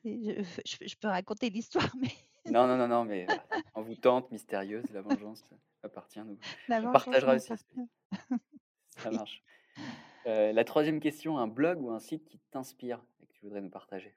C'est 0.02 0.18
je 0.22 0.60
je 0.66 0.88
je 0.88 0.96
peux 0.96 1.08
raconter 1.08 1.50
l'histoire, 1.50 1.94
mais 1.96 2.12
Non, 2.46 2.66
non, 2.66 2.76
non, 2.76 2.88
non, 2.88 3.04
mais 3.04 3.26
voilà, 3.26 3.48
envoûtante, 3.74 4.30
mystérieuse, 4.30 4.90
la 4.90 5.00
vengeance, 5.02 5.44
heu, 5.52 5.56
m'appartient, 5.82 6.20
nous 6.20 6.38
la 6.68 6.80
on 6.82 6.88
vengeance 6.88 6.88
partagera 6.88 7.34
aussi 7.34 7.56
m'appartient. 7.56 7.88
ça 8.96 9.10
Oui. 9.10 9.10
marche. 9.10 9.42
Heu, 10.26 10.52
la 10.52 10.64
troisième 10.64 11.00
question, 11.00 11.38
un 11.38 11.48
blog 11.48 11.82
ou 11.82 11.90
un 11.92 12.00
site 12.00 12.24
qui 12.26 12.40
t'inspire 12.50 13.04
et 13.20 13.26
que 13.26 13.32
tu 13.32 13.42
voudrais 13.42 13.62
nous 13.62 13.70
partager? 13.70 14.16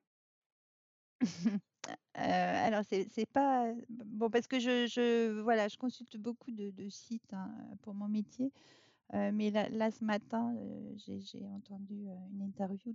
Heu, 2.15 2.21
alors 2.65 2.83
c'est 2.87 3.07
c'est 3.09 3.25
pas, 3.25 3.73
bon 3.89 4.29
parce 4.29 4.47
que 4.47 4.59
je 4.59 4.87
je 4.87 5.41
voilà, 5.41 5.67
je 5.67 5.77
consulte 5.77 6.17
beaucoup 6.17 6.51
de 6.51 6.71
de 6.71 6.89
sites, 6.89 7.33
hein, 7.33 7.53
pour 7.81 7.93
mon 7.93 8.07
métier, 8.07 8.51
heu, 9.13 9.31
mais 9.31 9.51
là 9.51 9.69
là 9.69 9.91
ce 9.91 10.03
matin, 10.03 10.55
heu, 10.57 10.95
j'ai 10.97 11.47
entendu, 11.47 12.07
heu, 12.09 12.15
une 12.33 12.41
interview 12.43 12.93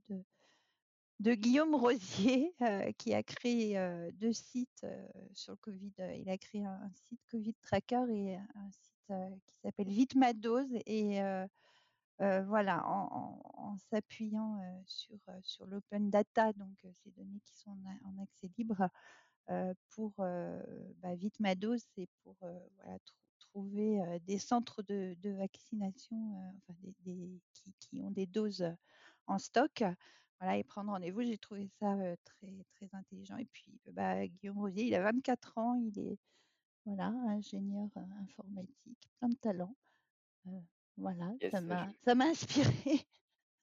de 1.20 1.34
Guillaume 1.34 1.74
Rosier, 1.74 2.54
qui 2.98 3.14
a 3.14 3.22
créé, 3.22 3.78
heu, 3.78 4.12
2 4.12 4.32
sites, 4.32 4.86
sur 5.34 5.52
le 5.52 5.56
Covid. 5.58 5.92
Il 6.16 6.28
a 6.30 6.38
créé 6.38 6.64
un 6.64 6.90
site 6.94 7.20
Covid 7.30 7.54
Tracker 7.62 8.04
et 8.10 8.36
un 8.36 8.70
site, 8.70 9.12
qui 9.46 9.56
s'appelle 9.62 9.88
Vite 9.88 10.14
ma 10.16 10.32
dose 10.32 10.68
et 10.86 11.20
voilà, 12.18 12.84
en 12.86 13.76
s'appuyant, 13.90 14.60
sur, 14.86 15.66
l'open 15.66 16.10
data, 16.10 16.52
donc 16.52 16.78
ces 17.02 17.10
données 17.12 17.40
qui 17.44 17.56
sont 17.56 17.76
en 18.04 18.22
accès 18.22 18.50
libre, 18.58 18.88
pour, 19.90 20.12
bah, 20.16 21.14
vite 21.16 21.40
ma 21.40 21.54
dose, 21.54 21.82
c'est 21.94 22.08
pour, 22.22 22.36
voilà 22.40 22.98
trouver, 23.58 24.20
des 24.26 24.38
centres 24.38 24.82
de 24.82 25.14
de 25.20 25.30
vaccination, 25.30 26.16
enfin 26.58 26.74
des 26.82 26.94
des 27.04 27.40
qui 27.54 27.74
qui 27.80 28.00
ont 28.02 28.10
des 28.10 28.26
doses, 28.26 28.64
en 29.26 29.38
stock. 29.38 29.82
Voilà 30.40 30.56
et 30.58 30.64
prendre 30.64 30.92
rendez-vous. 30.92 31.22
J'ai 31.22 31.38
trouvé 31.38 31.68
ça, 31.80 31.96
très, 32.24 32.64
très 32.76 32.88
intelligent 32.94 33.36
et 33.38 33.46
puis, 33.46 33.80
bah, 33.92 34.26
Guillaume 34.28 34.58
Rosier, 34.58 34.84
il 34.84 34.94
a 34.94 35.02
24 35.02 35.58
ans, 35.58 35.74
il 35.74 35.98
est 35.98 36.18
voilà, 36.86 37.06
ingénieur, 37.28 37.88
informatique, 38.22 39.10
plein 39.18 39.28
de 39.30 39.36
talent. 39.36 39.76
Heu, 40.48 40.52
voilà, 40.98 41.32
ça 41.50 41.60
Yes, 41.60 41.64
bah, 41.66 41.76
m'a 41.76 41.92
ça 42.04 42.14
m'a 42.14 42.26
inspirée. 42.26 43.06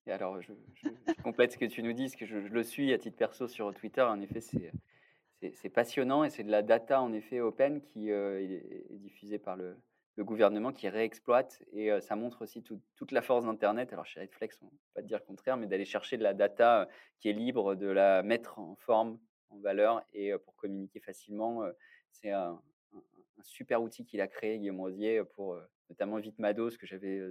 Et 0.08 0.12
alors 0.12 0.41
je 0.41 0.53
je 0.73 0.89
je 1.05 1.15
complète 1.21 1.51
ce 1.53 1.58
que 1.58 1.65
tu 1.65 1.84
nous 1.84 1.93
dis, 1.93 2.03
parce 2.03 2.15
que 2.15 2.25
je 2.25 2.41
je 2.41 2.53
le 2.53 2.63
suis 2.63 2.93
à 2.93 2.97
titre 2.97 3.17
perso 3.17 3.47
sur 3.47 3.73
Twitter. 3.73 4.01
En 4.01 4.19
effet, 4.21 4.41
c'est, 4.41 4.71
c'est 5.53 5.69
passionnant 5.69 6.23
et 6.23 6.29
c'est 6.29 6.43
de 6.43 6.51
la 6.51 6.62
data 6.62 7.01
en 7.01 7.13
effet 7.13 7.39
open 7.39 7.81
qui, 7.81 8.10
heu, 8.10 8.41
est 8.41 8.97
diffusée 8.99 9.39
par 9.39 9.55
le 9.55 9.77
gouvernement 10.19 10.71
qui 10.71 10.88
réexploite 10.88 11.62
et 11.73 11.91
heu, 11.91 11.99
ça 12.01 12.15
montre 12.15 12.41
aussi 12.43 12.63
toute 12.63 13.12
la 13.12 13.21
force 13.21 13.45
d'internet. 13.45 13.91
Alors 13.93 14.05
chez 14.05 14.21
Redflex, 14.21 14.62
on 14.62 14.65
va 14.67 14.71
pas 14.95 15.01
te 15.01 15.08
dire 15.08 15.19
le 15.19 15.25
contraire, 15.25 15.58
mais 15.58 15.67
d'aller 15.67 15.86
chercher 15.86 16.17
de 16.17 16.23
la 16.23 16.34
data, 16.34 16.84
heu, 16.84 16.88
qui 17.19 17.29
est 17.29 17.34
libre, 17.34 17.75
de 17.75 17.88
la 17.88 18.23
mettre 18.23 18.60
en 18.60 18.75
forme, 18.75 19.19
en 19.49 19.58
valeur 19.60 20.03
et 20.13 20.38
pour 20.38 20.55
communiquer 20.55 20.99
facilement, 20.99 21.63
c'est 22.12 22.31
un 22.31 22.62
super 23.43 23.81
outil 23.81 24.05
qu'il 24.05 24.21
a 24.21 24.27
créé 24.27 24.58
Guillaume 24.58 24.79
Rosier, 24.79 25.23
pour, 25.36 25.58
notamment 25.89 26.17
Vitmados 26.17 26.77
que 26.77 26.86
j'avais, 26.88 27.21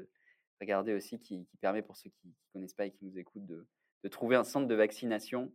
regardé 0.61 0.95
aussi 0.95 1.19
qui 1.19 1.47
permet 1.61 1.83
pour 1.83 1.97
ceux 1.97 2.11
qui 2.11 2.29
qui 2.29 2.49
connaissent 2.53 2.75
pas 2.75 2.87
et 2.87 2.91
qui 2.93 3.05
nous 3.05 3.19
écoutent 3.19 3.47
de 3.47 4.09
trouver 4.09 4.37
un 4.37 4.45
centre 4.45 4.69
de 4.69 4.75
vaccination 4.75 5.53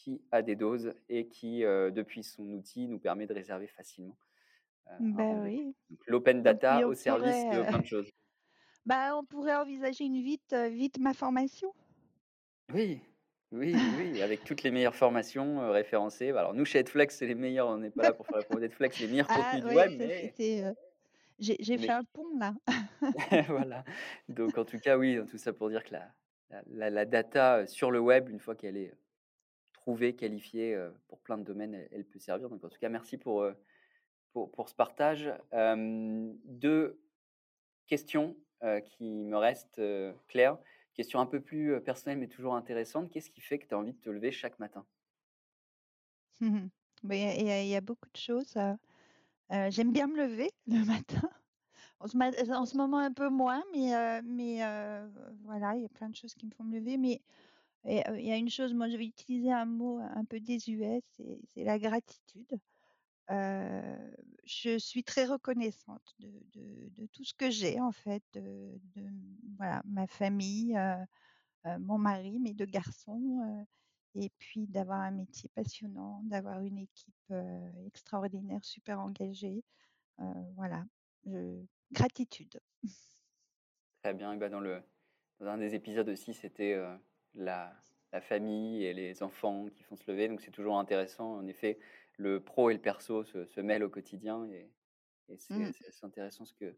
qui 0.00 0.22
a 0.32 0.42
des 0.42 0.56
doses 0.56 0.94
et 1.08 1.28
qui, 1.28 1.62
heu, 1.64 1.90
depuis 1.90 2.22
son 2.22 2.44
outil 2.52 2.88
nous 2.88 2.98
permet 2.98 3.26
de 3.26 3.34
réserver 3.34 3.66
facilement, 3.66 4.16
un 4.86 4.98
Bah, 4.98 5.42
oui 5.44 5.74
l'open 6.06 6.42
data 6.42 6.86
au 6.86 6.94
service 6.94 7.48
de 7.48 7.62
pourrait, 7.62 7.68
plein 7.68 7.80
de 7.80 7.86
choses. 7.86 8.10
bah, 8.86 9.16
on 9.16 9.24
pourrait 9.24 9.56
envisager 9.56 10.04
une 10.04 10.22
vite, 10.22 10.52
heu, 10.52 10.68
Vit'Maformation. 10.68 11.72
Oui, 12.72 13.00
oui, 13.52 13.74
oui, 13.96 14.22
avec 14.22 14.44
toutes 14.44 14.62
les 14.62 14.70
meilleures 14.70 14.94
formations, 14.94 15.70
référencées. 15.72 16.32
Bah, 16.32 16.40
alors 16.40 16.54
nous 16.54 16.64
chez 16.64 16.78
Redflex, 16.78 17.16
c'est 17.16 17.26
les 17.26 17.34
meilleurs, 17.34 17.68
on 17.68 17.78
n'est 17.78 17.90
pas 17.90 18.04
là 18.04 18.12
pour 18.12 18.26
faire 18.26 18.38
la 18.38 18.44
promo 18.44 18.60
d'Redflex, 18.60 18.98
les 19.00 19.08
meilleurs 19.08 19.28
Ah 19.28 19.34
contenus 19.34 19.64
du 19.64 19.74
web, 19.74 19.92
mais 19.98 20.34
j'ai 21.38 21.78
fait 21.78 21.92
un 21.92 22.04
pont 22.04 22.36
là. 22.38 22.54
voilà, 23.48 23.84
donc 24.28 24.56
en 24.58 24.64
tout 24.64 24.78
cas, 24.78 24.96
oui, 24.96 25.18
tout 25.28 25.38
ça 25.38 25.52
pour 25.52 25.68
dire 25.68 25.84
que 25.84 25.92
la 25.92 26.90
la 26.90 27.04
data, 27.04 27.66
sur 27.66 27.90
le 27.90 28.00
web, 28.00 28.28
une 28.28 28.40
fois 28.40 28.54
qu'elle 28.54 28.76
est, 28.76 28.94
heu, 29.80 29.82
trouvée, 29.82 30.16
qualifiée, 30.16 30.78
pour 31.08 31.20
plein 31.20 31.38
de 31.38 31.44
domaines, 31.44 31.74
elle 31.92 32.04
peut 32.06 32.18
servir. 32.18 32.48
Donc 32.50 32.64
en 32.64 32.68
tout 32.68 32.78
cas, 32.78 32.88
merci 32.88 33.18
pour, 33.18 33.46
pour 34.52 34.68
ce 34.68 34.74
partage. 34.74 35.32
2 35.52 37.00
questions, 37.86 38.36
qui 38.86 39.24
me 39.26 39.36
restent, 39.36 39.78
heu, 39.80 40.14
Claire. 40.28 40.58
Question 40.94 41.20
un 41.20 41.26
peu 41.26 41.40
plus, 41.42 41.80
personnelle, 41.82 42.18
mais 42.18 42.28
toujours 42.28 42.54
intéressante. 42.56 43.10
Qu'est-ce 43.10 43.30
qui 43.30 43.40
fait 43.40 43.58
que 43.58 43.66
tu 43.66 43.74
as 43.74 43.78
envie 43.78 43.94
de 43.94 44.00
te 44.00 44.10
lever 44.10 44.32
chaque 44.32 44.58
matin? 44.60 44.86
Bah, 47.02 47.14
il 47.16 47.66
y 47.68 47.76
a 47.76 47.80
beaucoup 47.80 48.08
de 48.12 48.16
choses, 48.20 48.54
j'aime 49.70 49.92
bien 49.92 50.06
me 50.08 50.16
lever 50.16 50.50
le 50.66 50.84
matin. 50.84 51.30
En 52.00 52.08
ce 52.66 52.76
moment 52.78 52.98
un 52.98 53.12
peu 53.12 53.28
moins, 53.30 53.64
mais 53.74 54.60
voilà, 55.44 55.76
il 55.76 55.82
y 55.82 55.86
a 55.86 55.90
plein 55.90 56.10
de 56.10 56.16
choses 56.16 56.34
qui 56.34 56.46
me 56.46 56.52
font 56.52 56.64
me 56.64 56.78
lever, 56.78 56.98
mais 56.98 57.22
il 57.84 58.24
y 58.26 58.30
a 58.32 58.36
une 58.36 58.50
chose, 58.50 58.74
moi 58.74 58.88
je 58.88 58.96
vais 58.96 59.06
utiliser 59.06 59.52
un 59.52 59.66
mot 59.66 59.98
un 59.98 60.24
peu 60.24 60.40
désuet, 60.40 61.02
c'est 61.46 61.64
la 61.64 61.78
gratitude. 61.78 62.58
Je 63.28 64.78
suis 64.78 65.04
très 65.04 65.24
reconnaissante 65.24 66.14
de 66.18 67.06
tout 67.12 67.24
ce 67.24 67.34
que 67.34 67.50
j'ai 67.50 67.80
en 67.80 67.92
fait, 67.92 68.22
de 68.34 68.78
voilà, 69.56 69.82
ma 69.84 70.06
famille, 70.06 70.78
mon 71.64 71.98
mari, 71.98 72.38
mes 72.38 72.54
2 72.54 72.66
garçons, 72.66 73.66
et 74.14 74.30
puis 74.38 74.66
d'avoir 74.66 75.00
un 75.00 75.12
métier 75.12 75.48
passionnant, 75.54 76.22
d'avoir 76.24 76.60
une 76.62 76.78
équipe, 76.78 77.32
extraordinaire, 77.86 78.64
super 78.64 79.00
engagée. 79.00 79.62
Voilà, 80.56 80.84
gratitude. 81.92 82.60
Très 84.02 84.14
bien, 84.14 84.32
et 84.32 84.38
bah, 84.38 84.48
dans 84.48 84.60
le 84.60 84.82
dans 85.38 85.46
un 85.46 85.58
des 85.58 85.74
épisodes 85.74 86.08
aussi, 86.08 86.34
c'était, 86.34 86.76
la 87.34 87.74
la 88.12 88.20
famille 88.20 88.84
et 88.84 88.92
les 88.92 89.22
enfants 89.22 89.66
qui 89.68 89.84
font 89.84 89.96
se 89.96 90.10
lever, 90.10 90.26
donc 90.28 90.40
c'est 90.40 90.50
toujours 90.50 90.78
intéressant. 90.78 91.34
En 91.36 91.46
effet, 91.46 91.78
le 92.18 92.42
pro 92.42 92.70
et 92.70 92.74
le 92.74 92.80
perso 92.80 93.22
se 93.24 93.46
se 93.46 93.60
mêlent 93.60 93.84
au 93.84 93.90
quotidien 93.90 94.46
et 94.50 94.72
et 95.28 95.36
c'est 95.38 95.66
Mmh. 95.66 95.72
c'est 95.72 95.86
assez 95.88 96.04
intéressant 96.06 96.44
ce 96.44 96.54
que 96.54 96.76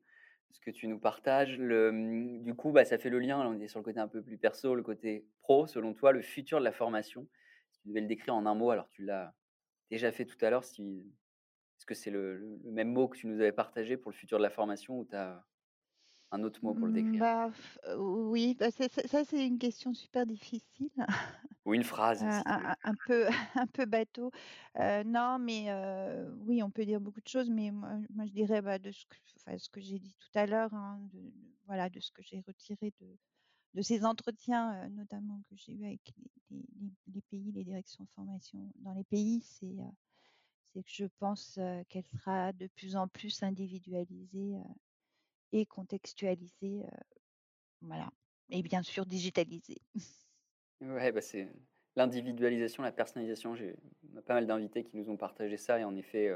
ce 0.50 0.60
que 0.60 0.70
tu 0.70 0.86
nous 0.88 0.98
partages. 1.00 1.58
Le, 1.58 1.92
mmh, 1.92 2.42
du 2.44 2.54
coup, 2.54 2.72
bah, 2.72 2.84
ça 2.84 2.98
fait 2.98 3.08
le 3.10 3.18
lien, 3.18 3.42
là, 3.42 3.48
on 3.50 3.58
est 3.60 3.68
sur 3.68 3.80
le 3.80 3.84
côté 3.84 4.00
un 4.00 4.08
peu 4.08 4.22
plus 4.22 4.36
perso, 4.38 4.74
le 4.74 4.82
côté 4.82 5.26
pro. 5.40 5.66
Selon 5.66 5.94
toi, 5.94 6.12
le 6.12 6.20
futur 6.22 6.58
de 6.60 6.64
la 6.64 6.72
formation, 6.72 7.28
si 7.70 7.80
tu 7.82 7.88
devais 7.88 8.02
le 8.02 8.06
décrire 8.06 8.34
en 8.34 8.44
un 8.46 8.54
mot, 8.54 8.70
alors 8.70 8.88
tu 8.90 9.02
l'as 9.04 9.34
déjà 9.90 10.12
fait 10.12 10.26
tout 10.26 10.38
à 10.44 10.50
l'heure, 10.50 10.64
si 10.64 11.14
est-ce 11.78 11.86
que 11.86 11.94
c'est 11.94 12.10
le 12.10 12.36
le 12.36 12.56
le 12.62 12.70
même 12.72 12.92
mot 12.92 13.08
que 13.08 13.16
tu 13.18 13.26
nous 13.26 13.40
avais 13.40 13.52
partagé 13.52 13.96
pour 13.96 14.10
le 14.10 14.16
futur 14.16 14.38
de 14.38 14.42
la 14.42 14.50
formation 14.50 14.98
ou 15.00 15.04
tu 15.06 15.16
as 15.16 15.46
un 16.32 16.42
autre 16.44 16.60
mot 16.64 16.74
pour 16.74 16.88
le 16.88 16.92
Mmh, 16.92 16.94
décrire? 16.94 17.20
bah, 17.20 17.50
heu, 17.86 17.96
oui, 17.98 18.54
bah, 18.58 18.70
ça, 18.70 19.24
c'est 19.24 19.46
une 19.46 19.58
question 19.58 19.94
super 19.94 20.26
difficile, 20.26 20.90
Ou 21.64 21.74
une 21.74 21.82
phrase, 21.82 22.28
un 22.84 22.94
peu 23.04 23.26
un 23.56 23.66
peu 23.66 23.86
bateau. 23.86 24.30
Heu, 24.78 25.02
non, 25.04 25.38
mais 25.38 25.70
heu, 25.70 26.34
oui, 26.40 26.62
on 26.62 26.70
peut 26.70 26.84
dire 26.84 27.00
beaucoup 27.00 27.20
de 27.20 27.28
choses, 27.28 27.50
mais 27.50 27.70
moi 27.70 27.98
moi 28.10 28.26
je 28.26 28.32
dirais, 28.32 28.62
bah, 28.62 28.78
de 28.78 28.92
ce 28.92 29.06
que 29.06 29.16
enfin, 29.36 29.58
ce 29.58 29.68
que 29.70 29.80
j'ai 29.80 29.98
dit 29.98 30.14
tout 30.18 30.38
à 30.38 30.46
l'heure, 30.46 30.72
hein, 30.74 31.00
de 31.12 31.18
de 31.20 31.32
voilà, 31.66 31.88
de 31.90 32.00
ce 32.00 32.10
que 32.12 32.22
j'ai 32.22 32.40
retiré 32.40 32.92
de 33.00 33.18
de 33.74 33.82
ces 33.82 34.04
entretiens, 34.04 34.88
notamment 34.90 35.42
que 35.50 35.56
j'ai 35.56 35.74
eus 35.74 35.86
avec 35.86 36.02
les 36.18 36.58
les 36.58 36.66
les 36.80 36.92
les 37.14 37.22
pays, 37.22 37.52
les 37.52 37.64
directions 37.64 38.04
de 38.04 38.10
formation 38.10 38.72
dans 38.76 38.94
les 38.94 39.04
pays, 39.04 39.42
c'est, 39.42 39.76
que 40.74 40.80
je 40.86 41.04
pense, 41.18 41.58
qu'elle 41.88 42.04
sera 42.04 42.52
de 42.52 42.66
plus 42.68 42.96
en 42.96 43.08
plus 43.08 43.42
individualisée, 43.42 44.54
et 45.52 45.66
contextualisée, 45.66 46.84
heu, 46.84 46.88
voilà 47.82 48.10
et 48.50 48.62
bien 48.62 48.82
sûr 48.82 49.06
digitalisée. 49.06 49.78
Ouais, 50.80 51.12
bah, 51.12 51.20
c'est 51.20 51.48
l'individualisation, 51.96 52.82
la 52.82 52.92
personnalisation. 52.92 53.54
J'ai 53.54 53.76
pas 54.26 54.34
mal 54.34 54.46
d'invités 54.46 54.84
qui 54.84 54.96
nous 54.96 55.10
ont 55.10 55.16
partagé 55.16 55.56
ça 55.56 55.78
et 55.78 55.84
en 55.84 55.94
effet, 55.94 56.30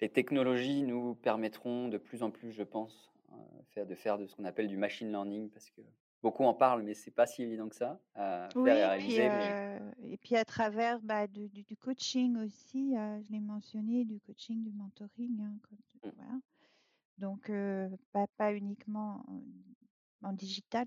les 0.00 0.10
technologies 0.10 0.82
nous 0.84 1.14
permettront 1.16 1.88
de 1.88 1.98
plus 1.98 2.22
en 2.22 2.30
plus, 2.30 2.52
je 2.52 2.62
pense, 2.64 3.12
faire 3.70 3.86
de 3.86 3.94
faire 3.94 4.18
de 4.18 4.26
ce 4.26 4.36
qu'on 4.36 4.44
appelle 4.44 4.68
du 4.68 4.78
machine 4.78 5.10
learning 5.10 5.50
parce 5.50 5.70
que 5.70 5.82
beaucoup 6.22 6.44
en 6.44 6.54
parlent, 6.54 6.82
mais 6.84 6.94
c'est 6.94 7.12
pas 7.12 7.26
si 7.26 7.42
évident 7.42 7.68
que 7.68 7.76
ça 7.76 8.00
à 8.14 8.54
faire 8.62 8.76
et 8.76 8.84
Oui 8.84 8.88
puis, 8.96 9.20
réaliser, 9.20 9.30
mais 9.30 9.56
heu 9.56 9.92
et 10.02 10.16
puis 10.18 10.34
à 10.36 10.44
travers, 10.44 11.00
bah, 11.00 11.26
du 11.28 11.76
coaching 11.76 12.36
aussi, 12.36 12.94
je 12.94 13.30
l'ai 13.30 13.40
mentionné, 13.40 14.04
du 14.04 14.20
coaching, 14.20 14.62
du 14.64 14.72
mentoring, 14.72 15.40
hein, 15.40 15.58
comme 15.62 15.78
mmh, 16.04 16.10
voilà. 16.16 16.40
Donc 17.20 17.50
pas 18.12 18.26
pas 18.36 18.52
uniquement 18.52 19.24
en 19.28 19.42
en 20.22 20.32
digital, 20.34 20.86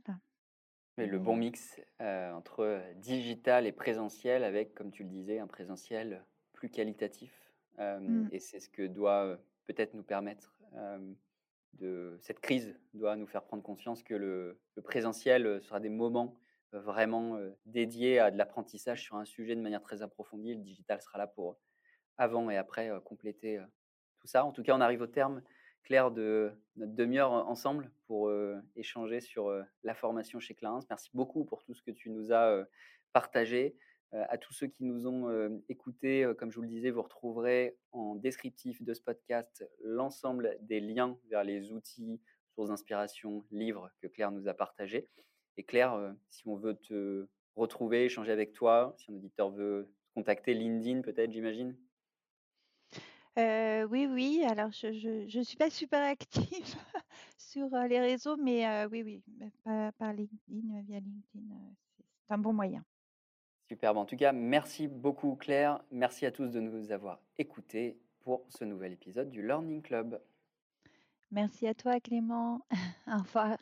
mais 0.98 1.08
le 1.08 1.18
bon 1.18 1.36
mix, 1.36 1.82
entre, 2.00 2.84
digital 2.98 3.66
et 3.66 3.72
présentiel 3.72 4.44
avec, 4.44 4.76
comme 4.76 4.92
tu 4.92 5.04
le 5.04 5.10
disais, 5.10 5.40
un 5.40 5.48
présentiel 5.48 6.24
plus 6.54 6.70
qualitatif, 6.70 7.52
mmh, 7.80 8.28
et 8.32 8.40
c'est 8.40 8.60
ce 8.60 8.70
que 8.70 8.86
doit, 8.86 9.40
peut-être 9.66 9.96
nous 9.96 10.04
permettre, 10.04 10.56
de 11.74 12.18
cette 12.22 12.40
crise 12.40 12.78
doit 12.94 13.16
nous 13.16 13.26
faire 13.26 13.44
prendre 13.44 13.64
conscience 13.64 14.04
que 14.04 14.14
le 14.14 14.60
le 14.76 14.82
présentiel, 14.84 15.62
sera 15.64 15.80
des 15.80 15.90
moments, 15.90 16.38
vraiment, 16.72 17.40
dédiés 17.66 18.20
à 18.20 18.30
de 18.30 18.38
l'apprentissage 18.38 19.02
sur 19.02 19.16
un 19.16 19.26
sujet 19.26 19.56
de 19.56 19.62
manière 19.62 19.82
très 19.82 20.04
approfondie. 20.04 20.54
Le 20.54 20.62
digital 20.62 21.02
sera 21.02 21.18
là 21.18 21.26
pour, 21.26 21.58
avant 22.18 22.52
et 22.52 22.58
après, 22.58 22.92
compléter, 23.04 23.60
tout 24.20 24.28
ça. 24.28 24.46
En 24.46 24.52
tout 24.52 24.62
cas, 24.62 24.76
on 24.76 24.82
arrive 24.82 25.02
au 25.02 25.08
terme, 25.08 25.42
Claire, 25.84 26.12
de 26.12 26.52
notre 26.76 26.94
demi-heure 26.94 27.32
ensemble 27.32 27.92
pour, 28.08 28.32
échanger 28.76 29.20
sur, 29.20 29.52
la 29.84 29.94
formation 29.94 30.40
chez 30.40 30.56
Clarins. 30.56 30.80
Merci 30.90 31.10
beaucoup 31.14 31.46
pour 31.46 31.64
tout 31.64 31.74
ce 31.74 31.82
que 31.82 31.92
tu 31.92 32.10
nous 32.10 32.32
as, 32.32 32.66
partagé. 33.12 33.76
À 34.12 34.38
tous 34.38 34.54
ceux 34.54 34.68
qui 34.68 34.84
nous 34.84 35.08
ont, 35.08 35.62
écoutés, 35.70 36.32
comme 36.38 36.52
je 36.52 36.56
vous 36.56 36.62
le 36.62 36.68
disais, 36.68 36.92
vous 36.92 37.02
retrouverez 37.02 37.78
en 37.92 38.16
descriptif 38.16 38.82
de 38.82 38.94
ce 38.94 39.02
podcast 39.02 39.68
l'ensemble 39.84 40.58
des 40.62 40.80
liens 40.80 41.18
vers 41.30 41.44
les 41.44 41.72
outils, 41.72 42.22
sources 42.54 42.70
d'inspiration, 42.70 43.44
livres 43.52 43.92
que 44.02 44.08
Claire 44.08 44.32
nous 44.32 44.48
a 44.48 44.54
partagés. 44.54 45.10
Et 45.58 45.64
Claire, 45.64 46.14
si 46.30 46.48
on 46.48 46.56
veut 46.56 46.76
te 46.76 47.28
retrouver, 47.56 48.06
échanger 48.06 48.32
avec 48.32 48.54
toi, 48.54 48.96
si 48.98 49.12
un 49.12 49.16
auditeur 49.16 49.52
veut 49.52 49.90
te 50.06 50.14
contacter, 50.14 50.54
LinkedIn 50.54 51.02
peut-être, 51.02 51.32
j'imagine? 51.32 51.78
Heu, 53.38 53.86
oui, 53.90 54.06
oui, 54.08 54.44
alors 54.48 54.72
je 54.72 54.94
je 54.94 55.28
je 55.28 55.40
suis 55.42 55.58
pas 55.58 55.70
super 55.70 56.04
active 56.04 56.76
sur, 57.38 57.74
heu, 57.74 57.88
les 57.88 58.00
réseaux, 58.00 58.38
mais 58.38 58.66
heu, 58.86 58.88
oui, 58.92 59.02
oui, 59.04 59.24
bah, 59.28 59.46
par 59.64 59.94
par 59.94 60.14
LinkedIn, 60.14 60.80
heu, 60.80 60.84
via 60.84 61.00
LinkedIn, 61.00 61.40
heu, 61.56 61.76
c'est 61.98 62.06
c'est 62.28 62.34
un 62.34 62.38
bon 62.38 62.54
moyen. 62.54 62.86
Superbe. 63.68 63.98
En 63.98 64.06
tout 64.06 64.16
cas, 64.16 64.32
merci 64.32 64.88
beaucoup 64.88 65.36
Claire. 65.36 65.84
Merci 65.92 66.26
à 66.26 66.32
tous 66.32 66.50
de 66.50 66.62
nous 66.62 66.92
avoir 66.94 67.20
écoutés 67.38 68.00
pour 68.22 68.46
ce 68.50 68.64
nouvel 68.64 68.94
épisode 68.94 69.30
du 69.30 69.42
Learning 69.46 69.82
Club. 69.82 70.22
Merci 71.32 71.68
à 71.68 71.74
toi 71.74 72.00
Clément. 72.00 72.66
Au 73.08 73.18
revoir. 73.18 73.58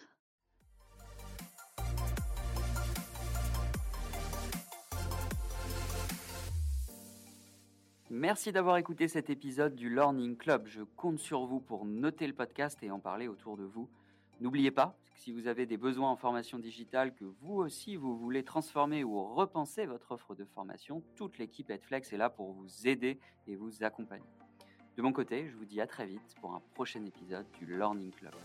Merci 8.13 8.51
d'avoir 8.51 8.75
écouté 8.75 9.07
cet 9.07 9.29
épisode 9.29 9.73
du 9.73 9.89
Learning 9.89 10.35
Club. 10.35 10.67
Je 10.67 10.81
compte 10.81 11.17
sur 11.17 11.45
vous 11.45 11.61
pour 11.61 11.85
noter 11.85 12.27
le 12.27 12.33
podcast 12.33 12.77
et 12.83 12.91
en 12.91 12.99
parler 12.99 13.29
autour 13.29 13.55
de 13.55 13.63
vous. 13.63 13.87
N'oubliez 14.41 14.69
pas, 14.69 14.97
que 15.13 15.19
si 15.21 15.31
vous 15.31 15.47
avez 15.47 15.65
des 15.65 15.77
besoins 15.77 16.11
en 16.11 16.17
formation 16.17 16.59
digitale, 16.59 17.15
que 17.15 17.23
vous 17.23 17.53
aussi 17.53 17.95
vous 17.95 18.17
voulez 18.17 18.43
transformer 18.43 19.05
ou 19.05 19.23
repenser 19.23 19.85
votre 19.85 20.11
offre 20.11 20.35
de 20.35 20.43
formation, 20.43 21.01
toute 21.15 21.37
l'équipe 21.37 21.69
Edflex 21.69 22.11
est 22.11 22.17
là 22.17 22.29
pour 22.29 22.51
vous 22.51 22.85
aider 22.85 23.17
et 23.47 23.55
vous 23.55 23.81
accompagner. 23.81 24.27
De 24.97 25.01
mon 25.01 25.13
côté, 25.13 25.47
je 25.47 25.55
vous 25.55 25.63
dis 25.63 25.79
à 25.79 25.87
très 25.87 26.05
vite 26.05 26.35
pour 26.41 26.53
un 26.53 26.61
prochain 26.73 27.05
épisode 27.05 27.45
du 27.59 27.77
Learning 27.77 28.11
Club. 28.11 28.35